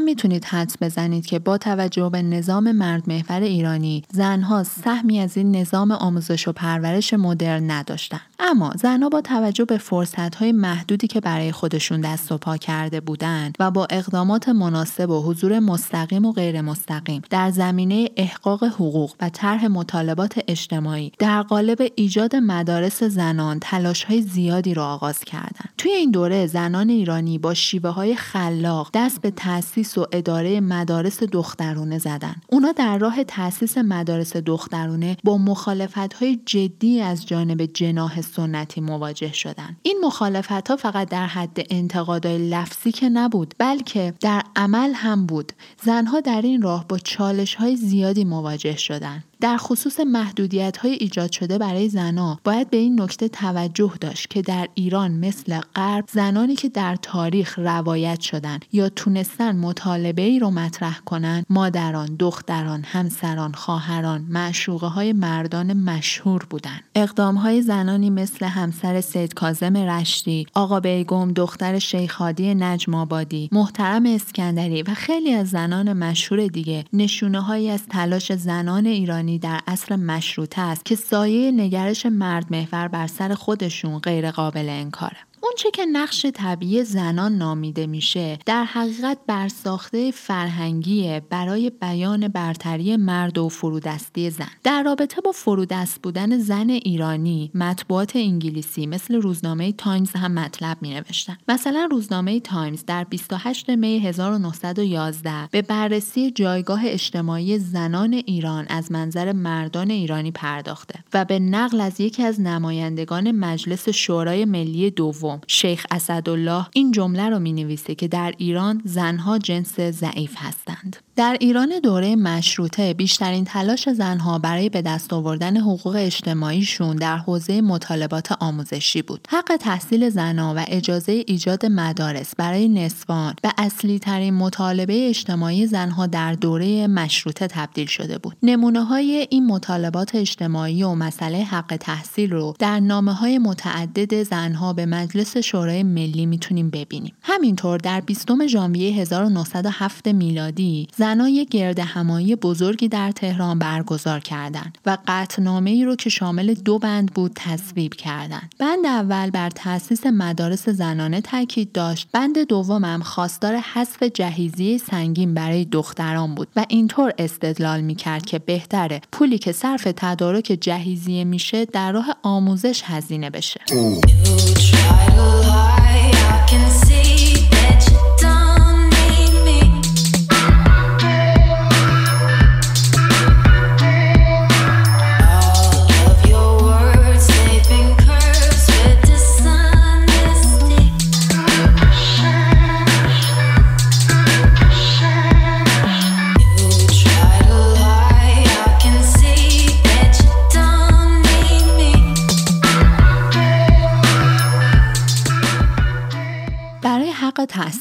می‌تونید 0.04 0.44
حدس 0.44 0.76
بزنید 0.80 1.26
که 1.26 1.38
با 1.38 1.58
توجه 1.58 2.08
به 2.08 2.22
نظام 2.22 2.72
مرد 2.72 3.08
محور 3.08 3.40
ایرانی 3.40 4.02
زنها 4.12 4.62
سهمی 4.62 5.20
از 5.20 5.36
این 5.36 5.56
نظام 5.56 5.92
آموزش 5.92 6.48
و 6.48 6.52
پرورش 6.52 7.14
مدرن 7.14 7.70
نداشتن 7.70 8.20
اما 8.38 8.72
زنها 8.76 9.08
با 9.08 9.20
توجه 9.20 9.64
به 9.64 9.78
فرصتهای 9.78 10.52
محدودی 10.52 11.06
که 11.06 11.20
برای 11.20 11.52
خودشون 11.52 12.00
دست 12.00 12.32
و 12.32 12.38
پا 12.38 12.56
کرده 12.56 13.00
بودند 13.00 13.56
و 13.60 13.70
با 13.70 13.86
اقدامات 13.90 14.48
مناسب 14.48 15.10
و 15.10 15.22
حضور 15.22 15.58
مستقیم 15.58 16.24
و 16.24 16.32
غیر 16.32 16.60
مستقیم 16.60 17.22
در 17.30 17.50
زمینه 17.50 18.08
احقاق 18.16 18.64
حقوق 18.64 19.14
و 19.20 19.28
طرح 19.28 19.66
مطالبات 19.66 20.40
اجتماعی 20.48 21.12
در 21.18 21.42
قالب 21.42 21.78
ایجاد 21.94 22.36
مدارس 22.36 23.02
زنان 23.02 23.58
تلاش 23.60 24.04
های 24.04 24.22
زیادی 24.22 24.74
را 24.74 24.86
آغاز 24.86 25.18
کردند. 25.18 25.68
توی 25.78 25.92
این 25.92 26.10
دوره 26.10 26.46
زنان 26.46 26.88
ایرانی 26.88 27.38
با 27.38 27.54
شیوه 27.54 27.90
های 27.90 28.16
خلاق 28.16 28.90
دست 28.94 29.20
به 29.20 29.30
تأسیس 29.64 29.99
و 29.99 30.06
اداره 30.12 30.61
مدارس 30.61 31.23
دخترونه 31.23 31.99
زدن. 31.99 32.35
اونا 32.47 32.73
در 32.73 32.99
راه 32.99 33.25
تأسیس 33.25 33.78
مدارس 33.78 34.37
دخترونه 34.37 35.16
با 35.25 35.38
مخالفت 35.38 36.14
های 36.14 36.40
جدی 36.47 37.00
از 37.00 37.26
جانب 37.26 37.66
جناح 37.66 38.21
سنتی 38.21 38.80
مواجه 38.80 39.33
شدن. 39.33 39.76
این 39.83 40.00
مخالفت 40.04 40.68
ها 40.68 40.76
فقط 40.76 41.09
در 41.09 41.26
حد 41.26 41.66
انتقادهای 41.71 42.50
لفظی 42.50 42.92
که 42.92 43.09
نبود 43.09 43.54
بلکه 43.59 44.14
در 44.21 44.42
عمل 44.56 44.92
هم 44.94 45.26
بود. 45.26 45.52
زنها 45.83 46.21
در 46.21 46.42
این 46.42 46.62
راه 46.62 46.88
با 46.88 46.99
چالش 46.99 47.54
های 47.54 47.76
زیادی 47.76 48.25
مواجه 48.25 48.76
شدند. 48.76 49.25
در 49.44 49.56
خصوص 49.56 50.00
محدودیت 50.00 50.76
های 50.76 50.92
ایجاد 50.92 51.32
شده 51.32 51.58
برای 51.58 51.88
زنها 51.88 52.40
باید 52.44 52.70
به 52.70 52.76
این 52.76 53.00
نکته 53.00 53.28
توجه 53.28 53.92
داشت 54.00 54.30
که 54.30 54.42
در 54.42 54.68
ایران 54.74 55.10
مثل 55.10 55.60
غرب 55.60 56.04
زنانی 56.12 56.54
که 56.56 56.68
در 56.68 56.96
تاریخ 56.96 57.58
روایت 57.58 58.20
شدن 58.20 58.58
یا 58.72 58.88
تونستن 58.88 59.56
مطالبه 59.56 60.22
ای 60.22 60.38
رو 60.38 60.50
مطرح 60.50 60.98
کنند 60.98 61.46
مادران، 61.50 62.16
دختران، 62.18 62.84
همسران، 62.84 63.52
خواهران، 63.52 64.26
معشوقه 64.28 64.86
های 64.86 65.12
مردان 65.12 65.72
مشهور 65.72 66.46
بودند. 66.50 66.84
اقدام 66.94 67.34
های 67.34 67.62
زنانی 67.62 68.10
مثل 68.10 68.46
همسر 68.46 69.00
سید 69.00 69.34
کازم 69.34 69.76
رشتی، 69.76 70.46
آقا 70.54 70.80
بیگم 70.80 71.32
دختر 71.32 71.78
شیخ 71.78 72.26
هادی 72.26 72.54
نجم 72.54 72.94
آبادی، 72.94 73.48
محترم 73.52 74.06
اسکندری 74.06 74.82
و 74.82 74.94
خیلی 74.94 75.32
از 75.32 75.48
زنان 75.48 75.92
مشهور 75.92 76.46
دیگه 76.46 76.84
نشونه 76.92 77.40
هایی 77.40 77.70
از 77.70 77.86
تلاش 77.86 78.32
زنان 78.32 78.86
ایرانی 78.86 79.33
در 79.38 79.60
عصر 79.66 79.96
مشروطه 79.96 80.60
است 80.60 80.84
که 80.84 80.96
سایه 80.96 81.50
نگرش 81.50 82.06
مرد 82.06 82.46
محور 82.50 82.88
بر 82.88 83.06
سر 83.06 83.34
خودشون 83.34 83.98
غیر 83.98 84.30
قابل 84.30 84.68
انکاره. 84.68 85.16
اونچه 85.44 85.70
که 85.70 85.86
نقش 85.86 86.26
طبیعی 86.26 86.84
زنان 86.84 87.38
نامیده 87.38 87.86
میشه 87.86 88.38
در 88.46 88.64
حقیقت 88.64 89.18
برساخته 89.26 90.10
فرهنگی 90.10 91.20
برای 91.30 91.70
بیان 91.70 92.28
برتری 92.28 92.96
مرد 92.96 93.38
و 93.38 93.48
فرودستی 93.48 94.30
زن 94.30 94.48
در 94.62 94.82
رابطه 94.82 95.20
با 95.20 95.32
فرودست 95.32 96.02
بودن 96.02 96.38
زن 96.38 96.70
ایرانی 96.70 97.50
مطبوعات 97.54 98.16
انگلیسی 98.16 98.86
مثل 98.86 99.14
روزنامه 99.14 99.72
تایمز 99.72 100.10
هم 100.10 100.32
مطلب 100.32 100.78
می 100.80 100.94
نوشتن. 100.94 101.36
مثلا 101.48 101.88
روزنامه 101.90 102.40
تایمز 102.40 102.84
در 102.84 103.04
28 103.04 103.70
می 103.70 103.98
1911 103.98 105.48
به 105.50 105.62
بررسی 105.62 106.30
جایگاه 106.30 106.80
اجتماعی 106.84 107.58
زنان 107.58 108.12
ایران 108.12 108.66
از 108.68 108.92
منظر 108.92 109.32
مردان 109.32 109.90
ایرانی 109.90 110.30
پرداخته 110.30 111.04
و 111.14 111.24
به 111.24 111.38
نقل 111.38 111.80
از 111.80 112.00
یکی 112.00 112.22
از 112.22 112.40
نمایندگان 112.40 113.30
مجلس 113.30 113.88
شورای 113.88 114.44
ملی 114.44 114.90
دوم 115.34 115.40
شیخ 115.46 115.86
اسدالله 115.90 116.66
این 116.72 116.92
جمله 116.92 117.28
رو 117.28 117.38
می 117.38 117.52
نویسه 117.52 117.94
که 117.94 118.08
در 118.08 118.34
ایران 118.38 118.82
زنها 118.84 119.38
جنس 119.38 119.80
ضعیف 119.80 120.34
هستند. 120.36 120.96
در 121.16 121.36
ایران 121.40 121.80
دوره 121.82 122.16
مشروطه 122.16 122.94
بیشترین 122.94 123.44
تلاش 123.44 123.88
زنها 123.88 124.38
برای 124.38 124.68
به 124.68 124.82
دست 124.82 125.12
آوردن 125.12 125.56
حقوق 125.56 125.96
اجتماعیشون 125.96 126.96
در 126.96 127.16
حوزه 127.16 127.60
مطالبات 127.60 128.32
آموزشی 128.32 129.02
بود. 129.02 129.28
حق 129.30 129.56
تحصیل 129.60 130.10
زنها 130.10 130.54
و 130.56 130.64
اجازه 130.68 131.24
ایجاد 131.26 131.66
مدارس 131.66 132.34
برای 132.36 132.68
نسوان 132.68 133.34
به 133.42 133.52
اصلی 133.58 133.98
ترین 133.98 134.34
مطالبه 134.34 135.08
اجتماعی 135.08 135.66
زنها 135.66 136.06
در 136.06 136.32
دوره 136.32 136.86
مشروطه 136.86 137.46
تبدیل 137.46 137.86
شده 137.86 138.18
بود. 138.18 138.36
نمونه 138.42 138.84
های 138.84 139.26
این 139.30 139.46
مطالبات 139.46 140.14
اجتماعی 140.14 140.82
و 140.82 140.94
مسئله 140.94 141.38
حق 141.38 141.76
تحصیل 141.80 142.30
رو 142.30 142.54
در 142.58 142.80
نامه 142.80 143.12
های 143.12 143.38
متعدد 143.38 144.22
زنها 144.22 144.72
به 144.72 144.86
مجلس 144.86 145.23
مجلس 145.24 145.36
شورای 145.36 145.82
ملی 145.82 146.26
می‌تونیم 146.26 146.70
ببینیم. 146.70 147.12
همینطور 147.22 147.78
در 147.78 148.00
20 148.00 148.46
ژانویه 148.46 148.92
1907 148.92 150.08
میلادی 150.08 150.88
زنای 150.96 151.46
گرد 151.50 151.78
همایی 151.78 152.36
بزرگی 152.36 152.88
در 152.88 153.10
تهران 153.12 153.58
برگزار 153.58 154.20
کردند 154.20 154.78
و 154.86 154.98
قطنامه 155.06 155.70
ای 155.70 155.84
رو 155.84 155.96
که 155.96 156.10
شامل 156.10 156.54
دو 156.54 156.78
بند 156.78 157.12
بود 157.14 157.32
تصویب 157.34 157.94
کردند. 157.94 158.54
بند 158.58 158.86
اول 158.86 159.30
بر 159.30 159.50
تأسیس 159.50 160.06
مدارس 160.06 160.68
زنانه 160.68 161.20
تاکید 161.20 161.72
داشت. 161.72 162.08
بند 162.12 162.38
دومم 162.38 163.02
خواستار 163.02 163.56
حذف 163.56 164.02
جهیزیه 164.02 164.78
سنگین 164.78 165.34
برای 165.34 165.64
دختران 165.64 166.34
بود 166.34 166.48
و 166.56 166.66
اینطور 166.68 167.12
استدلال 167.18 167.80
می‌کرد 167.80 168.26
که 168.26 168.38
بهتره 168.38 169.00
پولی 169.12 169.38
که 169.38 169.52
صرف 169.52 169.88
تدارک 169.96 170.58
جهیزیه 170.60 171.24
میشه 171.24 171.64
در 171.64 171.92
راه 171.92 172.16
آموزش 172.22 172.82
هزینه 172.84 173.30
بشه. 173.30 173.60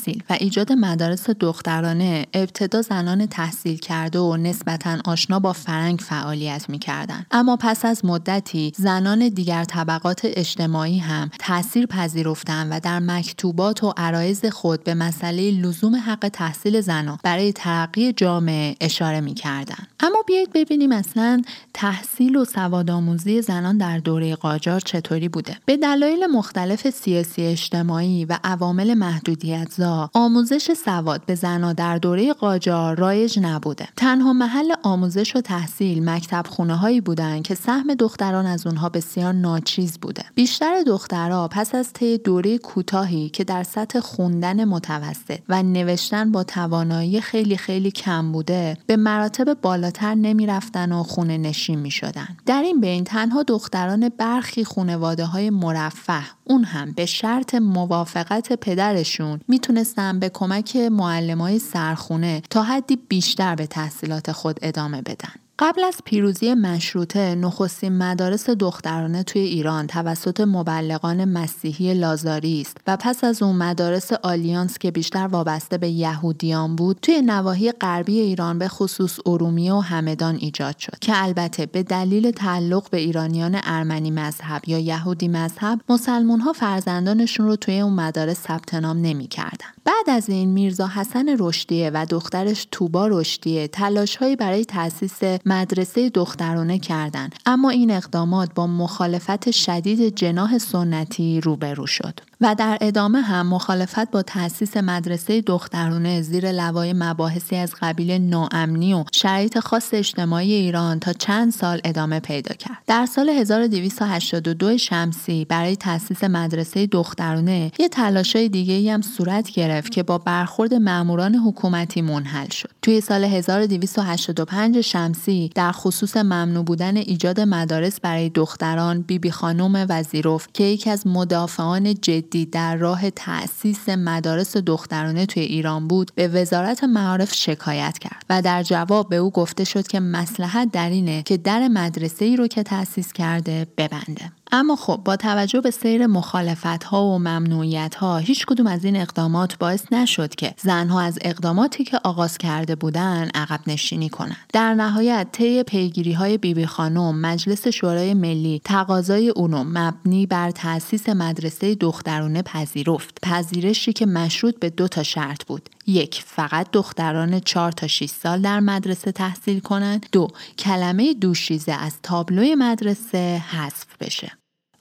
تحصیل 0.03 0.23
و 0.29 0.37
ایجاد 0.39 0.71
مدارس 0.71 1.29
دخترانه 1.29 2.25
ابتدا 2.33 2.81
زنان 2.81 3.25
تحصیل 3.25 3.77
کرده 3.77 4.19
و 4.19 4.37
نسبتا 4.37 4.97
آشنا 5.05 5.39
با 5.39 5.53
فرنگ 5.53 5.99
فعالیت 5.99 6.69
می‌کردند 6.69 7.25
اما 7.31 7.57
پس 7.59 7.85
از 7.85 8.05
مدتی 8.05 8.73
زنان 8.75 9.29
دیگر 9.29 9.63
طبقات 9.63 10.21
اجتماعی 10.23 10.97
هم 10.97 11.29
تاثیر 11.39 11.85
پذیرفتند 11.85 12.67
و 12.71 12.79
در 12.79 12.99
مکتوبات 12.99 13.83
و 13.83 13.93
عرایز 13.97 14.45
خود 14.45 14.83
به 14.83 14.93
مسئله 14.93 15.51
لزوم 15.51 15.95
حق 15.95 16.29
تحصیل 16.33 16.81
زنان 16.81 17.19
برای 17.23 17.53
ترقی 17.53 18.13
جامعه 18.13 18.75
اشاره 18.81 19.21
می‌کردند 19.21 19.87
اما 19.99 20.23
بیایید 20.27 20.53
ببینیم 20.53 20.91
اصلا 20.91 21.41
تحصیل 21.73 22.35
و 22.35 22.45
سوادآموزی 22.45 23.41
زنان 23.41 23.77
در 23.77 23.97
دوره 23.97 24.35
قاجار 24.35 24.79
چطوری 24.79 25.29
بوده. 25.29 25.57
به 25.65 25.77
دلایل 25.77 26.25
مختلف 26.25 26.89
سیاسی 26.89 27.41
اجتماعی 27.41 28.25
و 28.25 28.37
عوامل 28.43 28.93
محدودیت 28.93 29.67
آموزش 30.13 30.73
سواد 30.73 31.25
به 31.25 31.35
زنها 31.35 31.73
در 31.73 31.97
دوره 31.97 32.33
قاجار 32.33 32.95
رایج 32.95 33.39
نبوده 33.39 33.87
تنها 33.95 34.33
محل 34.33 34.73
آموزش 34.83 35.35
و 35.35 35.41
تحصیل 35.41 36.09
مکتب 36.09 36.45
خونه 36.49 36.75
هایی 36.75 37.01
بودند 37.01 37.43
که 37.43 37.55
سهم 37.55 37.93
دختران 37.93 38.45
از 38.45 38.67
اونها 38.67 38.89
بسیار 38.89 39.33
ناچیز 39.33 39.99
بوده 39.99 40.23
بیشتر 40.35 40.83
دخترها 40.87 41.47
پس 41.47 41.75
از 41.75 41.93
طی 41.93 42.17
دوره 42.17 42.57
کوتاهی 42.57 43.29
که 43.29 43.43
در 43.43 43.63
سطح 43.63 43.99
خوندن 43.99 44.65
متوسط 44.65 45.39
و 45.49 45.63
نوشتن 45.63 46.31
با 46.31 46.43
توانایی 46.43 47.21
خیلی 47.21 47.57
خیلی 47.57 47.91
کم 47.91 48.31
بوده 48.31 48.77
به 48.87 48.95
مراتب 48.95 49.53
بالاتر 49.61 50.15
نمی‌رفتن 50.15 50.91
و 50.91 51.03
خونه 51.03 51.37
نشین 51.37 51.79
می 51.79 51.91
شدن. 51.91 52.27
در 52.45 52.61
این 52.61 52.81
بین 52.81 53.03
تنها 53.03 53.43
دختران 53.43 54.09
برخی 54.09 54.63
خونواده 54.63 55.25
های 55.25 55.49
مرفه 55.49 56.23
اون 56.43 56.63
هم 56.63 56.91
به 56.91 57.05
شرط 57.05 57.55
موافقت 57.55 58.53
پدرشون 58.53 59.39
می‌تونستن 59.83 60.19
به 60.19 60.29
کمک 60.29 60.75
معلمای 60.75 61.59
سرخونه 61.59 62.41
تا 62.49 62.63
حدی 62.63 62.95
بیشتر 62.95 63.55
به 63.55 63.67
تحصیلات 63.67 64.31
خود 64.31 64.59
ادامه 64.61 65.01
بدن. 65.01 65.42
قبل 65.59 65.83
از 65.83 66.01
پیروزی 66.05 66.53
مشروطه 66.53 67.35
نخستین 67.35 67.97
مدارس 67.97 68.49
دخترانه 68.49 69.23
توی 69.23 69.41
ایران 69.41 69.87
توسط 69.87 70.41
مبلغان 70.41 71.25
مسیحی 71.25 71.93
لازاری 71.93 72.61
است 72.61 72.77
و 72.87 72.97
پس 72.97 73.23
از 73.23 73.43
اون 73.43 73.55
مدارس 73.55 74.13
آلیانس 74.13 74.77
که 74.77 74.91
بیشتر 74.91 75.27
وابسته 75.27 75.77
به 75.77 75.89
یهودیان 75.89 76.75
بود 76.75 76.99
توی 77.01 77.21
نواحی 77.21 77.71
غربی 77.71 78.19
ایران 78.19 78.59
به 78.59 78.67
خصوص 78.67 79.19
ارومیه 79.25 79.73
و 79.73 79.79
همدان 79.79 80.35
ایجاد 80.35 80.77
شد 80.77 80.99
که 81.01 81.23
البته 81.23 81.65
به 81.65 81.83
دلیل 81.83 82.31
تعلق 82.31 82.89
به 82.89 82.97
ایرانیان 82.97 83.59
ارمنی 83.63 84.11
مذهب 84.11 84.61
یا 84.67 84.79
یهودی 84.79 85.27
مذهب 85.27 85.79
مسلمون 85.89 86.39
ها 86.39 86.53
فرزندانشون 86.53 87.45
رو 87.45 87.55
توی 87.55 87.79
اون 87.79 87.93
مدارس 87.93 88.37
ثبت 88.37 88.73
نام 88.73 88.97
نمی‌کردن. 88.97 89.67
بعد 89.85 90.09
از 90.09 90.29
این 90.29 90.49
میرزا 90.49 90.87
حسن 90.87 91.35
رشدیه 91.39 91.91
و 91.93 92.05
دخترش 92.05 92.67
توبا 92.71 93.07
رشدیه 93.07 93.67
تلاشهایی 93.67 94.35
برای 94.35 94.65
تأسیس 94.65 95.19
مدرسه 95.45 96.09
دخترانه 96.09 96.79
کردند 96.79 97.35
اما 97.45 97.69
این 97.69 97.91
اقدامات 97.91 98.53
با 98.55 98.67
مخالفت 98.67 99.51
شدید 99.51 100.15
جناح 100.15 100.57
سنتی 100.57 101.41
روبرو 101.41 101.87
شد. 101.87 102.19
و 102.43 102.55
در 102.55 102.77
ادامه 102.81 103.21
هم 103.21 103.47
مخالفت 103.47 104.11
با 104.11 104.21
تأسیس 104.21 104.77
مدرسه 104.77 105.41
دخترانه 105.41 106.21
زیر 106.21 106.51
لوای 106.51 106.93
مباحثی 106.93 107.55
از 107.55 107.73
قبیل 107.81 108.11
ناامنی 108.11 108.93
و 108.93 109.03
شرایط 109.11 109.59
خاص 109.59 109.93
اجتماعی 109.93 110.53
ایران 110.53 110.99
تا 110.99 111.13
چند 111.13 111.51
سال 111.51 111.81
ادامه 111.83 112.19
پیدا 112.19 112.55
کرد. 112.55 112.77
در 112.87 113.05
سال 113.05 113.29
1282 113.29 114.77
شمسی 114.77 115.45
برای 115.45 115.75
تأسیس 115.75 116.23
مدرسه 116.23 116.87
دخترانه 116.87 117.71
یه 117.79 117.89
تلاشای 117.89 118.49
دیگه 118.49 118.93
هم 118.93 119.01
صورت 119.01 119.51
گرفت 119.51 119.91
که 119.91 120.03
با 120.03 120.17
برخورد 120.17 120.73
ماموران 120.73 121.35
حکومتی 121.35 122.01
منحل 122.01 122.49
شد. 122.49 122.72
توی 122.83 123.01
سال 123.01 123.23
1285 123.23 124.81
شمسی 124.81 125.51
در 125.55 125.71
خصوص 125.71 126.17
ممنوع 126.17 126.63
بودن 126.63 126.97
ایجاد 126.97 127.39
مدارس 127.39 127.99
برای 127.99 128.29
دختران 128.29 129.01
بیبی 129.01 129.19
بی 129.19 129.31
خانم 129.31 129.85
وزیروف 129.89 130.47
که 130.53 130.63
یکی 130.63 130.89
از 130.89 131.07
مدافعان 131.07 131.93
جدی 131.93 132.45
در 132.45 132.75
راه 132.75 133.09
تأسیس 133.09 133.89
مدارس 133.89 134.57
دخترانه 134.57 135.25
توی 135.25 135.43
ایران 135.43 135.87
بود 135.87 136.11
به 136.15 136.27
وزارت 136.27 136.83
معارف 136.83 137.33
شکایت 137.33 137.97
کرد 137.97 138.25
و 138.29 138.41
در 138.41 138.63
جواب 138.63 139.09
به 139.09 139.15
او 139.15 139.31
گفته 139.31 139.63
شد 139.63 139.87
که 139.87 139.99
مسلحت 139.99 140.71
در 140.71 140.89
اینه 140.89 141.23
که 141.23 141.37
در 141.37 141.67
مدرسه 141.67 142.25
ای 142.25 142.35
رو 142.35 142.47
که 142.47 142.63
تأسیس 142.63 143.13
کرده 143.13 143.67
ببنده. 143.77 144.31
اما 144.55 144.75
خب 144.75 145.01
با 145.05 145.15
توجه 145.15 145.61
به 145.61 145.71
سیر 145.71 146.07
مخالفت 146.07 146.83
ها 146.83 147.05
و 147.05 147.19
ممنوعیت 147.19 147.95
ها 147.95 148.17
هیچ 148.17 148.45
کدوم 148.45 148.67
از 148.67 148.85
این 148.85 148.95
اقدامات 148.95 149.57
باعث 149.57 149.83
نشد 149.91 150.35
که 150.35 150.53
زنها 150.61 151.01
از 151.01 151.19
اقداماتی 151.21 151.83
که 151.83 151.99
آغاز 152.03 152.37
کرده 152.37 152.75
بودند 152.75 153.31
عقب 153.35 153.59
نشینی 153.67 154.09
کنند. 154.09 154.37
در 154.53 154.73
نهایت 154.73 155.27
طی 155.31 155.63
پیگیری 155.63 156.13
های 156.13 156.37
بیبی 156.37 156.65
خانم 156.65 157.19
مجلس 157.19 157.67
شورای 157.67 158.13
ملی 158.13 158.61
تقاضای 158.65 159.29
اونو 159.29 159.63
مبنی 159.63 160.25
بر 160.25 160.51
تأسیس 160.51 161.09
مدرسه 161.09 161.75
دخترانه 161.75 162.41
پذیرفت. 162.41 163.17
پذیرشی 163.21 163.93
که 163.93 164.05
مشروط 164.05 164.59
به 164.59 164.69
دو 164.69 164.87
تا 164.87 165.03
شرط 165.03 165.43
بود. 165.45 165.69
یک 165.87 166.23
فقط 166.25 166.67
دختران 166.71 167.39
4 167.39 167.71
تا 167.71 167.87
6 167.87 168.05
سال 168.05 168.41
در 168.41 168.59
مدرسه 168.59 169.11
تحصیل 169.11 169.59
کنند. 169.59 170.05
دو 170.11 170.27
کلمه 170.57 171.13
دوشیزه 171.13 171.71
از 171.71 171.93
تابلوی 172.03 172.55
مدرسه 172.55 173.43
حذف 173.51 173.85
بشه. 173.99 174.31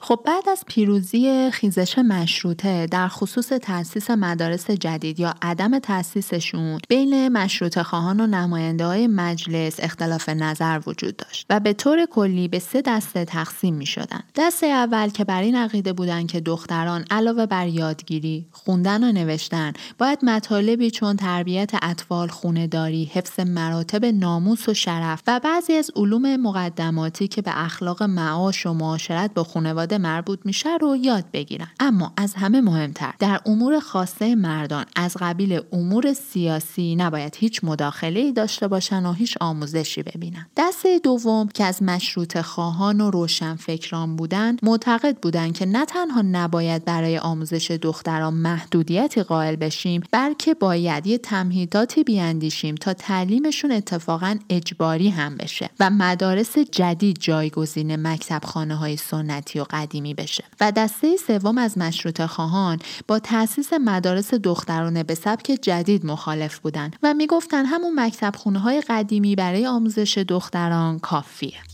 خب 0.05 0.21
بعد 0.25 0.49
از 0.49 0.65
پیروزی 0.67 1.51
خیزش 1.51 1.99
مشروطه 1.99 2.87
در 2.87 3.09
خصوص 3.09 3.49
تأسیس 3.49 4.11
مدارس 4.11 4.71
جدید 4.71 5.21
یا 5.21 5.35
عدم 5.43 5.79
تأسیسشون 5.79 6.79
بین 6.89 7.29
مشروطه 7.29 7.83
خواهان 7.83 8.21
و 8.21 8.27
نماینده 8.27 8.87
های 8.87 9.07
مجلس 9.07 9.77
اختلاف 9.79 10.29
نظر 10.29 10.81
وجود 10.87 11.17
داشت 11.17 11.47
و 11.51 11.61
به 11.61 11.73
طور 11.73 12.07
کلی 12.07 12.49
به 12.49 12.59
سه 12.59 12.83
دسته 12.83 13.25
تقسیم 13.25 13.75
می 13.75 13.87
شدن. 13.87 14.21
دسته 14.37 14.67
اول 14.67 15.09
که 15.09 15.25
بر 15.25 15.43
این 15.43 15.57
عقیده 15.57 15.93
بودند 15.93 16.31
که 16.31 16.41
دختران 16.41 17.05
علاوه 17.11 17.47
بر 17.47 17.67
یادگیری، 17.67 18.47
خوندن 18.53 19.05
و 19.05 19.13
نوشتن 19.13 19.73
باید 19.99 20.19
مطالبی 20.23 20.91
چون 20.91 21.17
تربیت 21.17 21.71
اطفال، 21.83 22.29
خونداری، 22.29 23.05
حفظ 23.05 23.41
مراتب 23.41 24.05
ناموس 24.05 24.69
و 24.69 24.75
شرف 24.75 25.23
و 25.27 25.41
بعضی 25.45 25.73
از 25.73 25.91
علوم 25.97 26.37
مقدماتی 26.37 27.29
که 27.29 27.43
به 27.43 27.65
اخلاق 27.65 28.03
معاش 28.03 28.67
و 28.67 28.73
معاشرت 28.73 29.35
با 29.35 29.45
خانواده 29.45 29.92
مربوط 29.99 30.39
میشه 30.45 30.77
رو 30.77 30.97
یاد 30.97 31.25
بگیرن. 31.33 31.69
اما 31.81 32.13
از 32.17 32.35
همه 32.35 32.61
مهمتر 32.61 33.15
در 33.19 33.41
امور 33.47 33.81
خاصه 33.81 34.35
مردان 34.35 34.85
از 34.97 35.17
قبیل 35.21 35.61
امور 35.73 36.13
سیاسی 36.13 36.97
نباید 36.97 37.37
هیچ 37.39 37.61
مداخله 37.65 38.21
ای 38.21 38.33
داشته 38.33 38.69
باشن 38.69 39.07
و 39.07 39.13
هیچ 39.13 39.37
آموزشی 39.41 40.03
ببینن. 40.03 40.47
دسته 40.57 40.99
دوم 40.99 41.49
که 41.49 41.65
از 41.65 41.83
مشروط 41.83 42.41
خواهان 42.41 43.01
و 43.01 43.11
روشنفکران 43.11 44.17
بودن 44.17 44.57
معتقد 44.63 45.17
بودند 45.17 45.55
که 45.55 45.67
نه 45.67 45.85
تنها 45.85 46.23
نباید 46.23 46.85
برای 46.85 47.19
آموزش 47.19 47.71
دختران 47.71 48.35
محدودیتی 48.35 49.23
قائل 49.23 49.57
بشیم 49.57 50.03
بلکه 50.13 50.55
باید 50.55 51.07
یه 51.07 51.19
تمهیداتی 51.19 52.05
بیاندیشیم 52.05 52.75
تا 52.75 52.93
تعلیمشون 52.93 53.73
اتفاقا 53.73 54.39
اجباری 54.51 55.09
هم 55.09 55.37
بشه 55.37 55.71
و 55.81 55.91
مدارس 55.91 56.59
جدید 56.59 57.19
جایگزین 57.21 58.07
مکتب 58.07 58.41
خانه 58.45 58.77
های 58.77 58.97
سنتی 58.97 59.59
و 59.59 59.65
قدیمی 59.83 60.15
بشه 60.15 60.45
و 60.61 60.73
دسته 60.73 61.17
سوم 61.17 61.59
از 61.59 61.79
مشروط 61.79 62.23
خواهان 62.23 62.79
با 63.09 63.19
تأسیس 63.19 63.73
مدارس 63.73 64.35
دخترانه 64.35 65.03
به 65.03 65.15
سبک 65.15 65.59
جدید 65.63 66.07
مخالف 66.07 66.59
بودن 66.59 66.91
و 67.03 67.15
می‌گفتن 67.15 67.65
همون 67.65 68.01
مکتب 68.01 68.33
خونه 68.37 68.59
های 68.59 68.81
قدیمی 68.81 69.37
برای 69.37 69.67
آموزش 69.67 70.19
دختران 70.19 70.99
کافیه. 70.99 71.72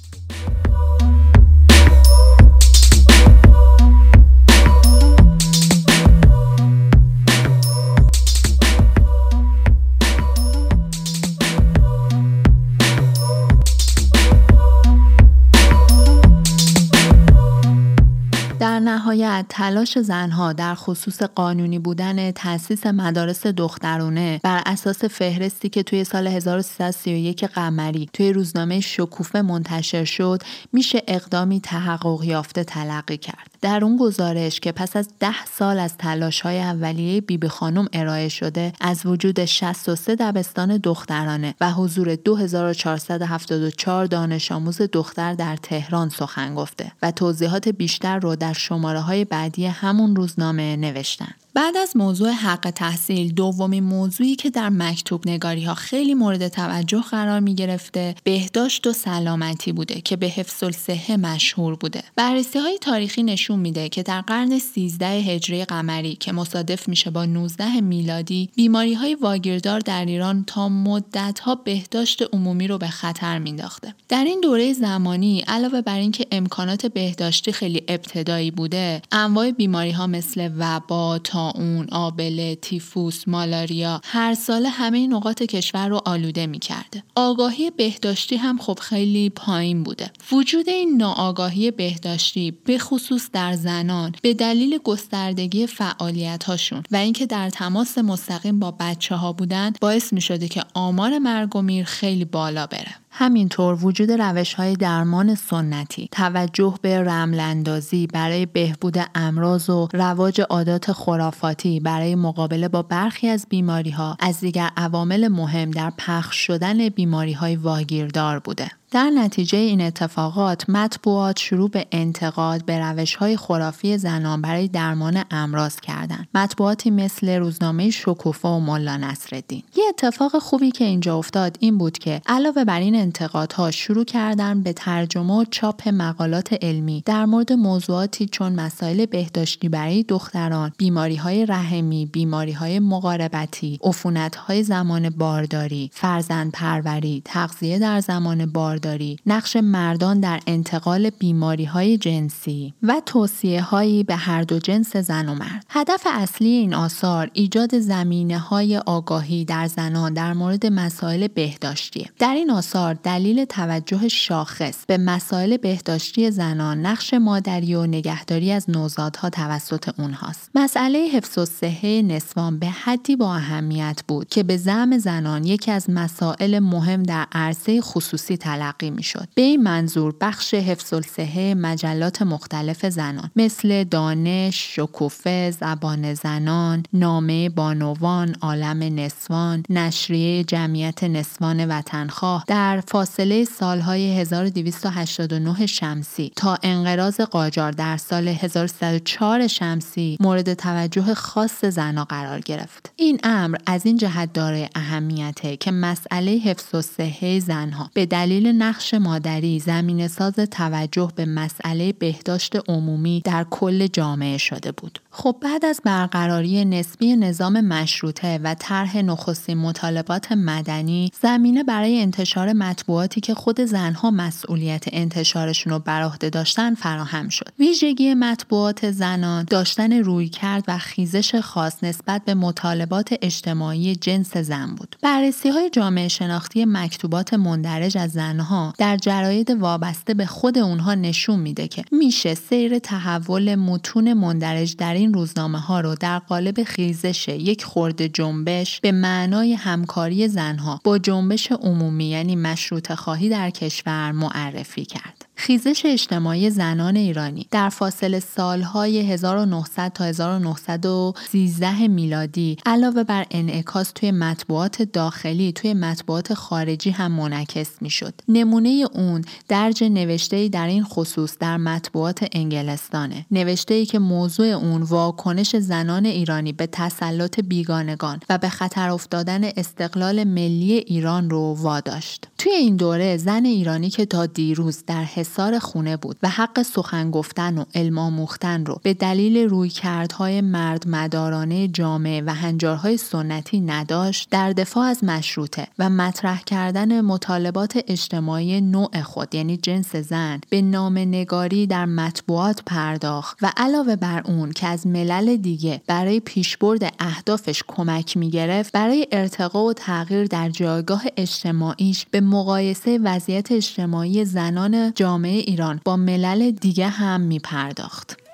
در 19.09 19.15
نهایت 19.29 19.47
تلاش 19.49 19.99
زنها 19.99 20.53
در 20.53 20.75
خصوص 20.75 21.23
قانونی 21.23 21.79
بودن 21.79 22.31
تأسیس 22.31 22.87
مدارس 22.87 23.47
دخترونه 23.47 24.41
بر 24.43 24.63
اساس 24.67 25.05
فهرستی 25.05 25.69
که 25.69 25.83
توی 25.83 26.05
سال 26.05 26.27
1331 26.27 27.45
قمری 27.45 28.11
توی 28.13 28.33
روزنامه 28.33 28.81
شکوفه 28.81 29.43
منتشر 29.43 30.05
شد 30.05 30.43
میشه 30.73 31.03
اقدامی 31.09 31.61
تحقق 31.61 32.25
یافته 32.25 32.65
تلقی 32.65 33.17
کرد. 33.17 33.49
در 33.61 33.85
اون 33.85 33.97
گزارش 33.97 34.61
که 34.61 34.73
پس 34.73 34.97
از 34.97 35.09
ده 35.21 35.45
سال 35.45 35.79
از 35.79 35.97
تلاش 35.97 36.41
های 36.41 36.61
اولیه 36.61 37.21
بیبی 37.21 37.49
خانم 37.49 37.89
ارائه 37.93 38.29
شده 38.29 38.73
از 38.81 39.07
وجود 39.07 39.45
63 39.45 40.15
دبستان 40.15 40.77
دخترانه 40.77 41.55
و 41.61 41.73
حضور 41.73 42.15
2474 42.15 44.07
دانش 44.07 44.53
آموز 44.53 44.83
دختر 44.93 45.35
در 45.35 45.57
تهران 45.57 46.09
سخن 46.09 46.55
گفته 46.55 46.93
و 47.03 47.11
توضیحات 47.11 47.69
بیشتر 47.69 48.19
رو 48.19 48.37
در 48.37 48.53
شماره 48.53 49.01
های 49.01 49.18
بعدی 49.25 49.67
همون 49.67 50.17
روزنامه 50.17 50.77
نوشتن. 50.77 51.35
بعد 51.55 51.77
از 51.77 51.97
موضوع 51.97 52.31
حق 52.31 52.71
تحصیل 52.71 53.33
دومین 53.33 53.85
موضوعی 53.85 54.37
که 54.37 54.51
در 54.51 54.69
مکتوب 54.69 55.29
نگاری 55.29 55.65
ها 55.65 55.75
خیلی 55.75 56.15
مورد 56.15 56.49
توجه 56.49 57.01
قرار 57.01 57.41
می 57.41 57.55
گرفته 57.55 58.15
بهداشت 58.25 58.87
و 58.87 58.93
سلامتی 58.93 59.73
بوده 59.73 60.01
که 60.01 60.17
به 60.17 60.27
حفظ 60.27 60.63
الصحه 60.63 61.17
مشهور 61.17 61.77
بوده. 61.77 62.03
بررسی 62.17 62.59
های 62.59 62.79
تاریخی 62.79 63.23
نشون 63.23 63.59
میده 63.59 63.89
که 63.89 64.03
در 64.03 64.21
قرن 64.21 64.59
13 64.59 65.07
هجری 65.07 65.65
قمری 65.65 66.15
که 66.15 66.33
مصادف 66.33 66.89
میشه 66.89 67.11
با 67.11 67.25
19 67.25 67.81
میلادی 67.81 68.49
بیماری 68.57 68.95
های 68.95 69.15
واگیردار 69.15 69.81
در 69.81 70.05
ایران 70.05 70.45
تا 70.45 70.69
مدت 70.69 71.41
ها 71.41 71.55
بهداشت 71.55 72.23
عمومی 72.33 72.69
رو 72.69 72.79
به 72.79 72.89
خطر 72.89 73.39
مینداخته 73.39 73.95
در 74.09 74.25
این 74.25 74.41
دوره 74.41 74.73
زمانی 74.73 75.41
علاوه 75.41 75.81
بر 75.81 75.99
اینکه 75.99 76.27
امکانات 76.33 76.87
بهداشتی 76.87 77.53
خیلی 77.53 77.83
ابتدایی 77.89 78.51
بوده 78.51 79.03
انواع 79.13 79.51
بیماری 79.51 79.91
ها 79.91 80.07
مثل 80.07 80.51
وبا 80.59 81.19
اون 81.39 81.89
آبله، 81.93 82.55
تیفوس، 82.55 83.29
مالاریا 83.29 84.01
هر 84.05 84.35
ساله 84.35 84.69
همه 84.69 85.07
نقاط 85.07 85.43
کشور 85.43 85.89
رو 85.89 86.01
آلوده 86.05 86.47
می 86.47 86.59
کرده. 86.59 87.03
آگاهی 87.17 87.71
بهداشتی 87.71 88.37
هم 88.37 88.59
خب 88.59 88.79
خیلی 88.79 89.31
پایین 89.31 89.83
بوده. 89.83 90.11
وجود 90.33 90.69
این 90.69 90.97
ناآگاهی 90.97 91.71
بهداشتی 91.71 92.51
به 92.51 92.79
خصوص 92.79 93.31
در 93.33 93.53
زنان 93.53 94.15
به 94.23 94.35
دلیل 94.35 94.79
گستردگی 94.79 95.67
فعالیت 95.67 96.45
هاشون 96.45 96.83
و 96.91 96.97
اینکه 96.97 97.27
در 97.27 97.51
تماس 97.51 97.99
مستقیم 97.99 98.59
با 98.59 98.71
بچه 98.81 99.15
ها 99.15 99.33
بودن 99.33 99.73
باعث 99.81 100.13
می 100.13 100.21
شده 100.21 100.49
که 100.49 100.65
آمار 100.75 101.19
مرگ 101.19 101.57
و 101.57 101.63
میر 101.63 101.85
خیلی 101.85 102.25
بالا 102.25 102.67
بره. 102.67 102.95
همینطور 103.21 103.85
وجود 103.85 104.11
روش 104.11 104.55
های 104.55 104.77
درمان 104.77 105.35
سنتی، 105.35 106.09
توجه 106.13 106.75
به 106.83 107.03
رملندازی 107.03 108.07
برای 108.07 108.47
بهبود 108.47 108.97
امراض 109.15 109.71
و 109.71 109.89
رواج 109.93 110.41
عادات 110.41 110.93
خرافاتی 110.93 111.81
برای 111.81 112.15
مقابله 112.15 112.69
با 112.69 112.83
برخی 112.83 113.29
از 113.29 113.47
بیماری 113.49 113.91
ها 113.91 114.17
از 114.21 114.41
دیگر 114.41 114.71
عوامل 114.77 115.29
مهم 115.29 115.71
در 115.71 115.93
پخش 115.99 116.37
شدن 116.37 116.89
بیماری 116.89 117.33
های 117.33 117.57
واگیردار 117.57 118.39
بوده. 118.39 118.78
در 118.91 119.11
نتیجه 119.11 119.59
این 119.59 119.81
اتفاقات 119.81 120.71
مطبوعات 120.71 121.39
شروع 121.39 121.71
به 121.71 121.87
انتقاد 121.93 122.65
به 122.65 122.79
روش 122.79 123.15
های 123.15 123.37
خرافی 123.37 123.99
زنان 123.99 124.43
برای 124.43 124.69
درمان 124.69 125.25
امراض 125.31 125.77
کردند. 125.77 126.29
مطبوعاتی 126.35 126.91
مثل 126.91 127.39
روزنامه 127.39 127.91
شکوفه 127.91 128.49
و 128.49 128.61
ملا 128.61 128.97
نصرالدین. 128.97 129.63
یه 129.77 129.85
اتفاق 129.89 130.39
خوبی 130.39 130.71
که 130.71 130.85
اینجا 130.85 131.19
افتاد 131.19 131.57
این 131.61 131.79
بود 131.79 131.99
که 131.99 132.23
علاوه 132.27 132.65
بر 132.65 132.81
این 132.81 132.95
انتقادها 132.95 133.71
شروع 133.71 134.05
کردن 134.05 134.63
به 134.63 134.73
ترجمه 134.73 135.41
و 135.41 135.45
چاپ 135.51 135.89
مقالات 135.89 136.53
علمی 136.63 137.03
در 137.07 137.25
مورد 137.25 137.53
موضوعاتی 137.53 138.27
چون 138.27 138.53
مسائل 138.53 139.07
بهداشتی 139.07 139.69
برای 139.69 140.03
دختران، 140.03 140.73
بیماری 140.79 141.17
های 141.17 141.47
رحمی، 141.47 142.07
بیماری 142.07 142.53
های 142.53 142.79
مقاربتی، 142.79 143.79
عفونت 143.83 144.37
های 144.37 144.63
زمان 144.63 145.11
بارداری، 145.11 145.91
فرزند 145.93 146.53
پروری، 146.53 147.23
تغذیه 147.25 147.79
در 147.79 148.01
زمان 148.01 148.47
بارداری 148.47 148.78
نقش 149.27 149.57
مردان 149.57 150.21
در 150.21 150.41
انتقال 150.47 151.11
بیماری 151.11 151.65
های 151.65 151.99
جنسی 151.99 152.75
و 152.83 153.03
توصیه 153.07 153.63
هایی 153.63 154.05
به 154.05 154.17
هر 154.17 154.43
دو 154.43 154.59
جنس 154.59 154.97
زن 154.97 155.29
و 155.29 155.35
مرد. 155.35 155.65
هدف 155.69 156.07
اصلی 156.11 156.49
این 156.49 156.75
آثار 156.75 157.31
ایجاد 157.33 157.79
زمینه 157.79 158.39
های 158.39 158.79
آگاهی 158.79 159.45
در 159.45 159.67
زنان 159.67 160.15
در 160.15 160.33
مورد 160.33 160.67
مسائل 160.67 161.29
بهداشتی. 161.29 162.11
در 162.19 162.35
این 162.35 162.51
آثار 162.51 162.95
دلیل 162.95 163.45
توجه 163.45 164.09
شاخص 164.09 164.87
به 164.87 164.99
مسائل 164.99 165.57
بهداشتی 165.57 166.31
زنان 166.31 166.87
نقش 166.87 167.15
مادری 167.15 167.75
و 167.75 167.87
نگهداری 167.87 168.53
از 168.53 168.71
نوزادها 168.71 169.31
توسط 169.31 169.99
اونهاست. 169.99 170.51
مسئله 170.55 170.99
حفظ 170.99 171.39
و 171.39 171.45
صحه 171.45 172.03
نسوان 172.03 172.59
به 172.59 172.67
حدی 172.67 173.17
با 173.17 173.35
اهمیت 173.35 174.03
بود 174.09 174.29
که 174.29 174.43
به 174.43 174.57
زم 174.57 174.99
زنان 174.99 175.45
یکی 175.45 175.71
از 175.71 175.91
مسائل 175.91 176.59
مهم 176.59 177.03
در 177.03 177.27
عرصه 177.33 177.81
خصوصی 177.81 178.37
تلقی 178.37 178.68
تلقی 178.69 178.91
می‌شد. 178.91 179.29
به 179.35 179.43
این 179.43 179.63
منظور 179.63 180.15
بخش 180.21 180.55
حفظ 180.55 180.93
الصحه 180.93 181.55
مجلات 181.55 182.23
مختلف 182.23 182.87
زنان 182.87 183.31
مثل 183.37 183.85
دانش 183.85 184.77
شکوفه 184.77 185.51
زبان 185.51 186.15
زنان 186.15 186.83
نامه 186.93 187.49
بانوان 187.49 188.37
عالم 188.41 189.01
نسوان 189.01 189.63
نشریه 189.71 190.45
جمعیت 190.45 191.05
نسوان 191.05 191.69
وطنخواه 191.69 192.45
در 192.47 192.83
فاصله 192.89 193.45
سالهای 193.45 194.21
1289 194.21 195.67
شمسی 195.67 196.33
تا 196.37 196.59
انقراض 196.63 197.21
قاجار 197.21 197.73
در 197.73 197.97
سال 197.97 198.29
1304 198.29 199.47
شمسی 199.47 200.17
مورد 200.21 200.55
توجه 200.55 201.15
خاص 201.15 201.65
زنها 201.65 202.05
قرار 202.05 202.41
گرفت. 202.41 202.93
این 202.97 203.21
امر 203.23 203.59
از 203.67 203.87
این 203.87 203.97
جهت 203.97 204.33
داره 204.33 204.71
اهمیته 204.75 205.57
که 205.57 205.71
مسئله 205.71 206.31
حفظ 206.31 206.75
و 206.75 206.83
صحه 206.83 207.41
زنها 207.41 207.91
به 207.95 208.07
دلیل 208.07 208.58
نقش 208.59 208.95
مادری 208.95 209.59
زمین 209.59 210.09
ساز 210.09 210.35
توجه 210.35 211.13
به 211.17 211.25
مسئله 211.25 211.93
بهداشت 211.93 212.57
عمومی 212.69 213.23
در 213.25 213.47
کل 213.51 213.87
جامعه 213.87 214.39
شده 214.39 214.73
بود. 214.73 214.99
خب 215.21 215.37
بعد 215.41 215.65
از 215.65 215.81
برقراری 215.85 216.65
نسبی 216.65 217.17
نظام 217.17 217.61
مشروطه 217.61 218.41
و 218.43 218.55
طرح 218.59 218.97
نخستین 218.97 219.59
مطالبات 219.59 220.33
مدنی 220.33 221.13
زمینه 221.23 221.65
برای 221.65 222.01
انتشار 222.01 222.53
مطبوعاتی 222.53 223.21
که 223.21 223.35
خود 223.35 223.61
زنها 223.61 224.11
مسئولیت 224.11 224.85
انتشارشون 224.93 225.73
رو 225.73 225.79
بر 225.79 226.03
عهده 226.03 226.31
داشتن 226.31 226.75
فراهم 226.75 227.29
شد. 227.29 227.49
ویژگی 227.59 228.15
مطبوعات 228.15 228.91
زنان 228.91 229.45
داشتن 229.45 229.93
روی 229.93 230.29
کرد 230.29 230.65
و 230.69 230.79
خیزش 230.79 231.35
خاص 231.35 231.85
نسبت 231.85 232.25
به 232.25 232.35
مطالبات 232.35 233.15
اجتماعی 233.23 233.97
جنس 233.97 234.37
زن 234.37 234.75
بود. 234.75 234.97
بررسی 235.03 235.49
های 235.49 235.71
جامعه 235.71 236.09
شناختی 236.09 236.65
مکتوبات 236.65 237.35
مندرج 237.35 237.99
از 237.99 238.11
زنها 238.11 238.75
در 238.79 238.97
جراید 238.97 239.51
وابسته 239.51 240.15
به 240.15 240.27
خود 240.27 240.59
اونها 240.59 240.95
نشون 240.95 241.41
میده 241.41 241.69
که 241.69 241.85
میشه 241.93 242.35
سیر 242.35 242.79
تحول 242.79 243.55
متون 243.55 244.13
مندرج 244.13 244.77
در 244.77 244.95
این 244.95 245.08
روزنامه 245.15 245.59
ها 245.59 245.81
رو 245.81 245.95
در 245.95 246.19
قالب 246.19 246.63
خیزش 246.63 247.29
یک 247.29 247.65
خورده 247.65 248.09
جنبش 248.09 248.81
به 248.81 248.93
معنای 248.93 249.55
همکاری 249.55 250.29
زنها 250.29 250.81
با 250.85 250.99
جنبش 250.99 251.53
عمومی 251.53 252.05
یعنی 252.05 252.37
مشروط 252.37 252.93
خواهی 252.93 253.29
در 253.29 253.51
کشور 253.51 254.13
معرفی 254.13 254.85
کرد. 254.85 255.28
خیزش 255.41 255.83
اجتماعی 255.85 256.51
زنان 256.51 256.97
ایرانی 256.97 257.47
در 257.51 257.69
فاصله 257.69 258.21
سالهای 258.21 258.99
1900 259.13 259.93
تا 259.93 260.05
1913 260.05 261.89
میلادی 261.89 262.57
علاوه 262.67 263.05
بر 263.05 263.27
انعکاس 263.31 263.93
توی 263.95 264.11
مطبوعات 264.11 264.83
داخلی 264.83 265.53
توی 265.53 265.75
مطبوعات 265.75 266.35
خارجی 266.35 266.91
هم 266.91 267.13
منعکس 267.13 267.71
می‌شد. 267.81 268.15
نمونه 268.29 268.85
اون 268.93 269.25
درج 269.49 269.85
نوشته 269.85 270.49
در 270.49 270.67
این 270.67 270.85
خصوص 270.85 271.39
در 271.41 271.57
مطبوعات 271.57 272.27
انگلستانه. 272.33 273.27
نوشته 273.31 273.75
ای 273.75 273.87
که 273.87 273.99
موضوع 273.99 274.47
اون 274.47 274.83
واکنش 274.83 275.57
زنان 275.57 276.07
ایرانی 276.07 276.53
به 276.53 276.67
تسلط 276.67 277.41
بیگانگان 277.41 278.21
و 278.29 278.39
به 278.39 278.49
خطر 278.49 278.91
افتادن 278.91 279.45
استقلال 279.45 280.25
ملی 280.25 280.73
ایران 280.73 281.31
رو 281.31 281.57
واداشت. 281.59 282.29
توی 282.39 282.53
این 282.53 282.77
دوره 282.77 283.17
زن 283.17 283.45
ایرانی 283.45 283.91
که 283.91 284.07
تا 284.07 284.27
دیروز 284.27 284.85
در 284.87 285.05
انحصار 285.29 285.59
خونه 285.59 285.97
بود 285.97 286.17
و 286.23 286.29
حق 286.29 286.63
سخن 286.63 287.11
گفتن 287.11 287.59
و 287.59 287.65
علم 287.75 287.99
آموختن 287.99 288.65
رو 288.65 288.81
به 288.83 288.95
دلیل 288.95 289.49
رویکردهای 289.49 290.41
مرد 290.41 290.89
مدارانه 290.89 291.69
جامعه 291.69 292.23
و 292.27 292.35
هنجارهای 292.35 292.97
سنتی 292.97 293.61
نداشت 293.61 294.29
در 294.31 294.53
دفاع 294.53 294.85
از 294.85 295.05
مشروطه 295.05 295.67
و 295.79 295.91
مطرح 295.91 296.43
کردن 296.43 297.01
مطالبات 297.01 297.79
اجتماعی 297.89 298.61
نوع 298.61 299.03
خود 299.03 299.35
یعنی 299.35 299.57
جنس 299.57 299.97
زن 299.97 300.41
به 300.51 300.63
نام 300.63 300.99
نگاری 300.99 301.67
در 301.67 301.87
مطبوعات 301.87 302.63
پرداخت 302.67 303.39
و 303.43 303.53
علاوه 303.57 303.97
بر 303.97 304.23
اون 304.25 304.53
که 304.53 304.67
از 304.67 304.87
ملل 304.87 305.37
دیگه 305.37 305.81
برای 305.87 306.21
پیشبرد 306.21 306.95
اهدافش 306.99 307.63
کمک 307.69 308.17
می 308.17 308.31
گرفت 308.31 308.73
برای 308.73 309.07
ارتقا 309.13 309.65
و 309.65 309.73
تغییر 309.73 310.25
در 310.25 310.51
جایگاه 310.51 311.03
اجتماعیش 311.17 312.07
به 312.11 312.21
مقایسه 312.21 312.99
وضعیت 312.99 313.53
اجتماعی 313.53 314.25
زنان 314.25 314.93
جامعه 314.95 315.18
ایران 315.25 315.81
با 315.85 315.97
ملل 315.97 316.51
دیگه 316.51 316.89
هم 316.89 317.21
می 317.21 317.39
پرداخت. 317.39 318.28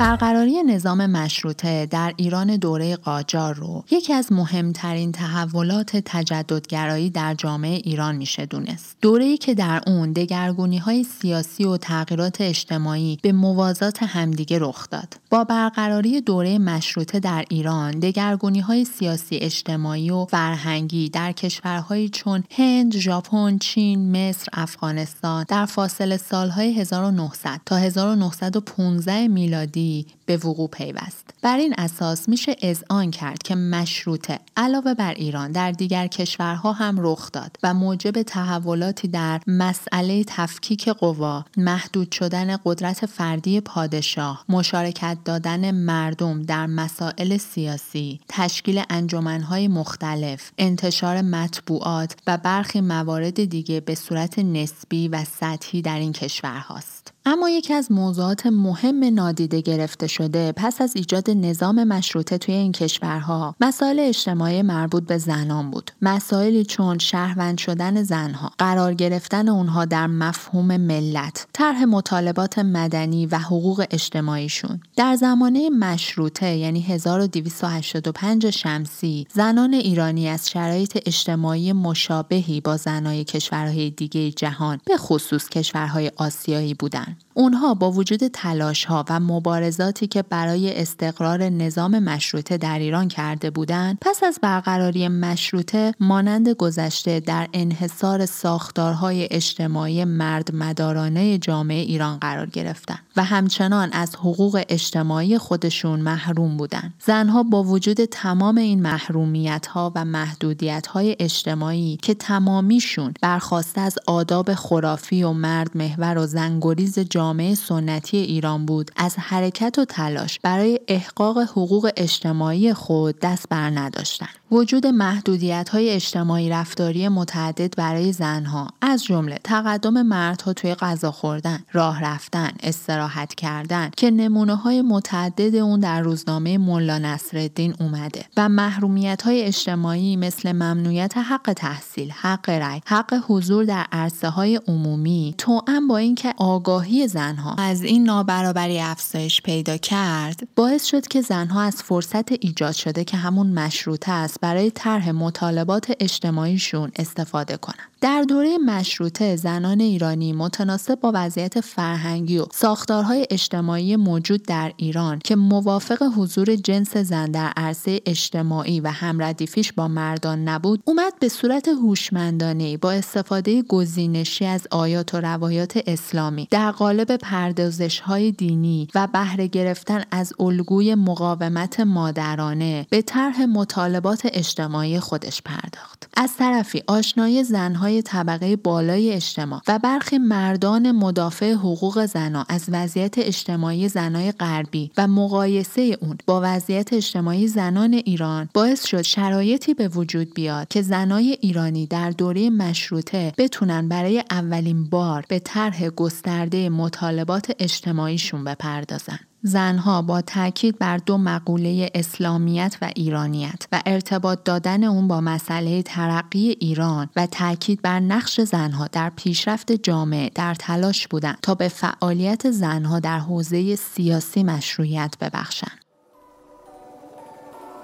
برقراری 0.00 0.62
نظام 0.62 1.06
مشروطه 1.06 1.86
در 1.86 2.14
ایران 2.16 2.56
دوره 2.56 2.96
قاجار 2.96 3.54
رو 3.54 3.84
یکی 3.90 4.12
از 4.12 4.32
مهمترین 4.32 5.12
تحولات 5.12 5.96
تجددگرایی 5.96 7.10
در 7.10 7.34
جامعه 7.34 7.80
ایران 7.84 8.16
میشه 8.16 8.46
دونست. 8.46 8.96
دوره‌ای 9.00 9.36
که 9.36 9.54
در 9.54 9.80
اون 9.86 10.12
دگرگونی 10.12 10.78
های 10.78 11.04
سیاسی 11.04 11.64
و 11.64 11.76
تغییرات 11.76 12.40
اجتماعی 12.40 13.18
به 13.22 13.32
موازات 13.32 14.02
همدیگه 14.02 14.58
رخ 14.58 14.90
داد. 14.90 15.16
با 15.30 15.44
برقراری 15.44 16.20
دوره 16.20 16.58
مشروطه 16.58 17.20
در 17.20 17.44
ایران 17.48 17.90
دگرگونی 17.90 18.60
های 18.60 18.84
سیاسی 18.84 19.36
اجتماعی 19.36 20.10
و 20.10 20.24
فرهنگی 20.24 21.08
در 21.08 21.32
کشورهایی 21.32 22.08
چون 22.08 22.44
هند، 22.50 22.96
ژاپن، 22.96 23.58
چین، 23.58 24.28
مصر، 24.28 24.48
افغانستان 24.52 25.44
در 25.48 25.66
فاصله 25.66 26.16
سالهای 26.16 26.80
1900 26.80 27.60
تا 27.66 27.76
1915 27.76 29.28
میلادی 29.28 29.89
به 30.26 30.36
وقوع 30.36 30.68
پیوست. 30.68 31.30
بر 31.42 31.56
این 31.56 31.74
اساس 31.78 32.28
میشه 32.28 32.56
اذعان 32.62 33.10
کرد 33.10 33.42
که 33.42 33.54
مشروطه 33.54 34.38
علاوه 34.56 34.94
بر 34.94 35.14
ایران 35.14 35.52
در 35.52 35.70
دیگر 35.72 36.06
کشورها 36.06 36.72
هم 36.72 36.96
رخ 36.98 37.32
داد 37.32 37.56
و 37.62 37.74
موجب 37.74 38.22
تحولاتی 38.22 39.08
در 39.08 39.40
مسئله 39.46 40.24
تفکیک 40.26 40.88
قوا، 40.88 41.44
محدود 41.56 42.12
شدن 42.12 42.56
قدرت 42.64 43.06
فردی 43.06 43.60
پادشاه، 43.60 44.44
مشارکت 44.48 45.18
دادن 45.24 45.70
مردم 45.70 46.42
در 46.42 46.66
مسائل 46.66 47.36
سیاسی، 47.36 48.20
تشکیل 48.28 48.82
انجمنهای 48.90 49.68
مختلف، 49.68 50.50
انتشار 50.58 51.20
مطبوعات 51.20 52.16
و 52.26 52.38
برخی 52.38 52.80
موارد 52.80 53.44
دیگه 53.44 53.80
به 53.80 53.94
صورت 53.94 54.38
نسبی 54.38 55.08
و 55.08 55.24
سطحی 55.24 55.82
در 55.82 55.98
این 55.98 56.12
کشورهاست. 56.12 57.12
اما 57.32 57.50
یکی 57.50 57.74
از 57.74 57.92
موضوعات 57.92 58.46
مهم 58.46 59.04
نادیده 59.04 59.60
گرفته 59.60 60.06
شده 60.06 60.52
پس 60.52 60.80
از 60.80 60.96
ایجاد 60.96 61.30
نظام 61.30 61.84
مشروطه 61.84 62.38
توی 62.38 62.54
این 62.54 62.72
کشورها. 62.72 63.54
مسائل 63.60 64.00
اجتماعی 64.00 64.62
مربوط 64.62 65.02
به 65.06 65.18
زنان 65.18 65.70
بود. 65.70 65.90
مسائلی 66.02 66.64
چون 66.64 66.98
شهروند 66.98 67.58
شدن 67.58 68.02
زنها 68.02 68.52
قرار 68.58 68.94
گرفتن 68.94 69.48
اونها 69.48 69.84
در 69.84 70.06
مفهوم 70.06 70.76
ملت 70.76 71.46
طرح 71.52 71.84
مطالبات 71.84 72.58
مدنی 72.58 73.26
و 73.26 73.38
حقوق 73.38 73.84
اجتماعیشون. 73.90 74.80
در 74.96 75.16
زمانه 75.16 75.70
مشروطه 75.70 76.56
یعنی 76.56 76.80
1285 76.80 78.50
شمسی 78.50 79.26
زنان 79.32 79.74
ایرانی 79.74 80.28
از 80.28 80.50
شرایط 80.50 80.98
اجتماعی 81.06 81.72
مشابهی 81.72 82.60
با 82.60 82.76
زنای 82.76 83.24
کشورهای 83.24 83.90
دیگه 83.90 84.30
جهان 84.30 84.80
به 84.84 84.96
خصوص 84.96 85.48
کشورهای 85.48 86.10
آسیایی 86.16 86.74
بودند. 86.74 87.19
اونها 87.34 87.74
با 87.74 87.90
وجود 87.90 88.26
تلاش 88.26 88.84
ها 88.84 89.04
و 89.08 89.20
مبارزاتی 89.20 90.06
که 90.06 90.22
برای 90.22 90.80
استقرار 90.80 91.42
نظام 91.42 91.98
مشروطه 91.98 92.56
در 92.56 92.78
ایران 92.78 93.08
کرده 93.08 93.50
بودند 93.50 93.98
پس 94.00 94.22
از 94.24 94.38
برقراری 94.42 95.08
مشروطه 95.08 95.94
مانند 96.00 96.48
گذشته 96.48 97.20
در 97.20 97.48
انحصار 97.52 98.26
ساختارهای 98.26 99.28
اجتماعی 99.30 100.04
مرد 100.04 100.54
مدارانه 100.54 101.38
جامعه 101.38 101.80
ایران 101.80 102.18
قرار 102.18 102.46
گرفتند 102.46 102.98
و 103.16 103.24
همچنان 103.24 103.88
از 103.92 104.16
حقوق 104.16 104.64
اجتماعی 104.68 105.38
خودشون 105.38 106.00
محروم 106.00 106.56
بودند. 106.56 106.94
زنها 107.04 107.42
با 107.42 107.62
وجود 107.62 108.04
تمام 108.04 108.58
این 108.58 108.82
محرومیت 108.82 109.66
ها 109.66 109.92
و 109.94 110.04
محدودیت 110.04 110.86
های 110.86 111.16
اجتماعی 111.18 111.98
که 112.02 112.14
تمامیشون 112.14 113.14
برخواسته 113.22 113.80
از 113.80 113.98
آداب 114.06 114.54
خرافی 114.54 115.22
و 115.22 115.32
مرد 115.32 115.76
محور 115.76 116.18
و 116.18 116.26
زنگوریز 116.26 116.98
جامعه 117.04 117.54
سنتی 117.54 118.16
ایران 118.16 118.66
بود 118.66 118.90
از 118.96 119.16
حرکت 119.18 119.78
و 119.78 119.84
تلاش 119.84 120.40
برای 120.42 120.80
احقاق 120.88 121.38
حقوق 121.38 121.90
اجتماعی 121.96 122.72
خود 122.74 123.20
دست 123.20 123.48
بر 123.48 123.70
نداشتند. 123.70 124.39
وجود 124.52 124.86
محدودیت 124.86 125.68
های 125.68 125.90
اجتماعی 125.90 126.50
رفتاری 126.50 127.08
متعدد 127.08 127.76
برای 127.76 128.12
زنها 128.12 128.68
از 128.80 129.04
جمله 129.04 129.38
تقدم 129.44 130.02
مردها 130.02 130.52
توی 130.52 130.74
غذا 130.74 131.10
خوردن، 131.10 131.64
راه 131.72 132.04
رفتن، 132.04 132.50
استراحت 132.62 133.34
کردن 133.34 133.90
که 133.96 134.10
نمونه 134.10 134.54
های 134.54 134.82
متعدد 134.82 135.54
اون 135.54 135.80
در 135.80 136.00
روزنامه 136.00 136.58
ملا 136.58 136.98
نصرالدین 136.98 137.74
اومده 137.80 138.24
و 138.36 138.48
محرومیت 138.48 139.22
های 139.22 139.42
اجتماعی 139.42 140.16
مثل 140.16 140.52
ممنوعیت 140.52 141.16
حق 141.16 141.52
تحصیل، 141.56 142.10
حق 142.10 142.50
رأی، 142.50 142.80
حق 142.86 143.24
حضور 143.26 143.64
در 143.64 143.86
عرصه 143.92 144.28
های 144.28 144.60
عمومی 144.68 145.34
توأم 145.38 145.88
با 145.88 145.96
اینکه 145.96 146.34
آگاهی 146.36 147.08
زنها 147.08 147.54
از 147.58 147.82
این 147.82 148.04
نابرابری 148.04 148.80
افزایش 148.80 149.42
پیدا 149.42 149.76
کرد 149.76 150.48
باعث 150.56 150.84
شد 150.84 151.06
که 151.06 151.20
زنها 151.20 151.62
از 151.62 151.82
فرصت 151.82 152.32
ایجاد 152.32 152.72
شده 152.72 153.04
که 153.04 153.16
همون 153.16 153.46
مشروطه 153.46 154.12
است 154.12 154.39
برای 154.40 154.70
طرح 154.70 155.10
مطالبات 155.10 155.92
اجتماعیشون 156.00 156.92
استفاده 156.96 157.56
کنند. 157.56 157.89
در 158.00 158.22
دوره 158.22 158.58
مشروطه 158.58 159.36
زنان 159.36 159.80
ایرانی 159.80 160.32
متناسب 160.32 161.00
با 161.00 161.12
وضعیت 161.14 161.60
فرهنگی 161.60 162.38
و 162.38 162.46
ساختارهای 162.52 163.26
اجتماعی 163.30 163.96
موجود 163.96 164.42
در 164.42 164.72
ایران 164.76 165.18
که 165.18 165.36
موافق 165.36 166.02
حضور 166.16 166.56
جنس 166.56 166.96
زن 166.96 167.30
در 167.30 167.52
عرصه 167.56 168.00
اجتماعی 168.06 168.80
و 168.80 168.88
همردیفیش 168.88 169.72
با 169.72 169.88
مردان 169.88 170.48
نبود 170.48 170.82
اومد 170.84 171.12
به 171.20 171.28
صورت 171.28 171.68
هوشمندانه 171.68 172.76
با 172.76 172.92
استفاده 172.92 173.62
گزینشی 173.62 174.44
از 174.44 174.66
آیات 174.70 175.14
و 175.14 175.20
روایات 175.20 175.80
اسلامی 175.86 176.48
در 176.50 176.70
قالب 176.70 177.16
پردازش 177.16 178.00
های 178.00 178.32
دینی 178.32 178.88
و 178.94 179.06
بهره 179.12 179.46
گرفتن 179.46 180.02
از 180.10 180.32
الگوی 180.40 180.94
مقاومت 180.94 181.80
مادرانه 181.80 182.86
به 182.90 183.02
طرح 183.02 183.44
مطالبات 183.44 184.20
اجتماعی 184.32 185.00
خودش 185.00 185.42
پرداخت. 185.42 186.10
از 186.16 186.36
طرفی 186.36 186.82
آشنایی 186.86 187.44
زنهای 187.44 187.89
طبقه 188.02 188.56
بالای 188.56 189.12
اجتماع 189.12 189.60
و 189.68 189.78
برخی 189.78 190.18
مردان 190.18 190.90
مدافع 190.92 191.52
حقوق 191.52 192.06
زنها 192.06 192.46
از 192.48 192.64
وضعیت 192.68 193.18
اجتماعی 193.18 193.88
زنای 193.88 194.32
غربی 194.32 194.90
و 194.96 195.08
مقایسه 195.08 195.96
اون 196.00 196.18
با 196.26 196.40
وضعیت 196.44 196.92
اجتماعی 196.92 197.48
زنان 197.48 197.94
ایران 197.94 198.48
باعث 198.54 198.86
شد 198.86 199.02
شرایطی 199.02 199.74
به 199.74 199.88
وجود 199.88 200.34
بیاد 200.34 200.68
که 200.68 200.82
زنای 200.82 201.38
ایرانی 201.40 201.86
در 201.86 202.10
دوره 202.10 202.50
مشروطه 202.50 203.32
بتونن 203.38 203.88
برای 203.88 204.24
اولین 204.30 204.84
بار 204.84 205.24
به 205.28 205.38
طرح 205.38 205.88
گسترده 205.88 206.68
مطالبات 206.68 207.52
اجتماعیشون 207.58 208.44
بپردازن. 208.44 209.18
زنها 209.42 210.02
با 210.02 210.20
تاکید 210.20 210.78
بر 210.78 210.96
دو 210.96 211.18
مقوله 211.18 211.90
اسلامیت 211.94 212.76
و 212.82 212.90
ایرانیت 212.96 213.66
و 213.72 213.82
ارتباط 213.86 214.38
دادن 214.44 214.84
اون 214.84 215.08
با 215.08 215.20
مسئله 215.20 215.82
ترقی 215.82 216.56
ایران 216.60 217.08
و 217.16 217.26
تاکید 217.26 217.82
بر 217.82 218.00
نقش 218.00 218.40
زنها 218.40 218.86
در 218.86 219.10
پیشرفت 219.16 219.72
جامعه 219.72 220.30
در 220.34 220.54
تلاش 220.54 221.08
بودند 221.08 221.38
تا 221.42 221.54
به 221.54 221.68
فعالیت 221.68 222.50
زنها 222.50 223.00
در 223.00 223.18
حوزه 223.18 223.76
سیاسی 223.76 224.42
مشروعیت 224.42 225.14
ببخشند. 225.20 225.89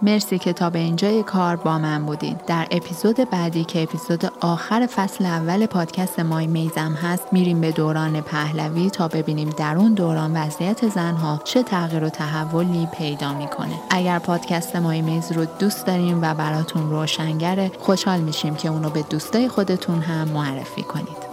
مرسی 0.03 0.39
که 0.39 0.53
تا 0.53 0.71
به 0.71 0.79
اینجای 0.79 1.23
کار 1.23 1.57
با 1.57 1.79
من 1.79 2.07
بودین 2.07 2.37
در 2.47 2.67
اپیزود 2.71 3.17
بعدی 3.31 3.65
که 3.65 3.83
اپیزود 3.83 4.33
آخر 4.41 4.87
فصل 4.87 5.27
اول 5.27 5.67
پادکست 5.67 6.21
مای 6.21 6.47
میزم 6.47 6.93
هست 7.03 7.33
میریم 7.33 7.61
به 7.61 7.73
دوران 7.73 8.21
پهلوی 8.21 8.91
تا 8.91 9.09
ببینیم 9.09 9.51
در 9.51 9.77
اون 9.77 9.95
دوران 9.95 10.37
وضعیت 10.37 10.89
زنها 10.89 11.41
چه 11.45 11.63
تغییر 11.63 12.05
و 12.05 12.09
تحولی 12.09 12.89
پیدا 12.99 13.35
می‌کنه. 13.35 13.75
اگر 13.91 14.19
پادکست 14.19 14.77
مای 14.77 15.03
میز 15.03 15.33
رو 15.33 15.45
دوست 15.45 15.87
داریم 15.87 16.23
و 16.23 16.35
براتون 16.35 16.91
روشنگره 16.91 17.73
خوشحال 17.79 18.21
میشیم 18.21 18.55
که 18.55 18.69
اونو 18.69 18.91
به 18.91 19.03
دوستای 19.11 19.49
خودتون 19.49 20.01
هم 20.01 20.29
معرفی 20.29 20.83
کنید. 20.83 21.26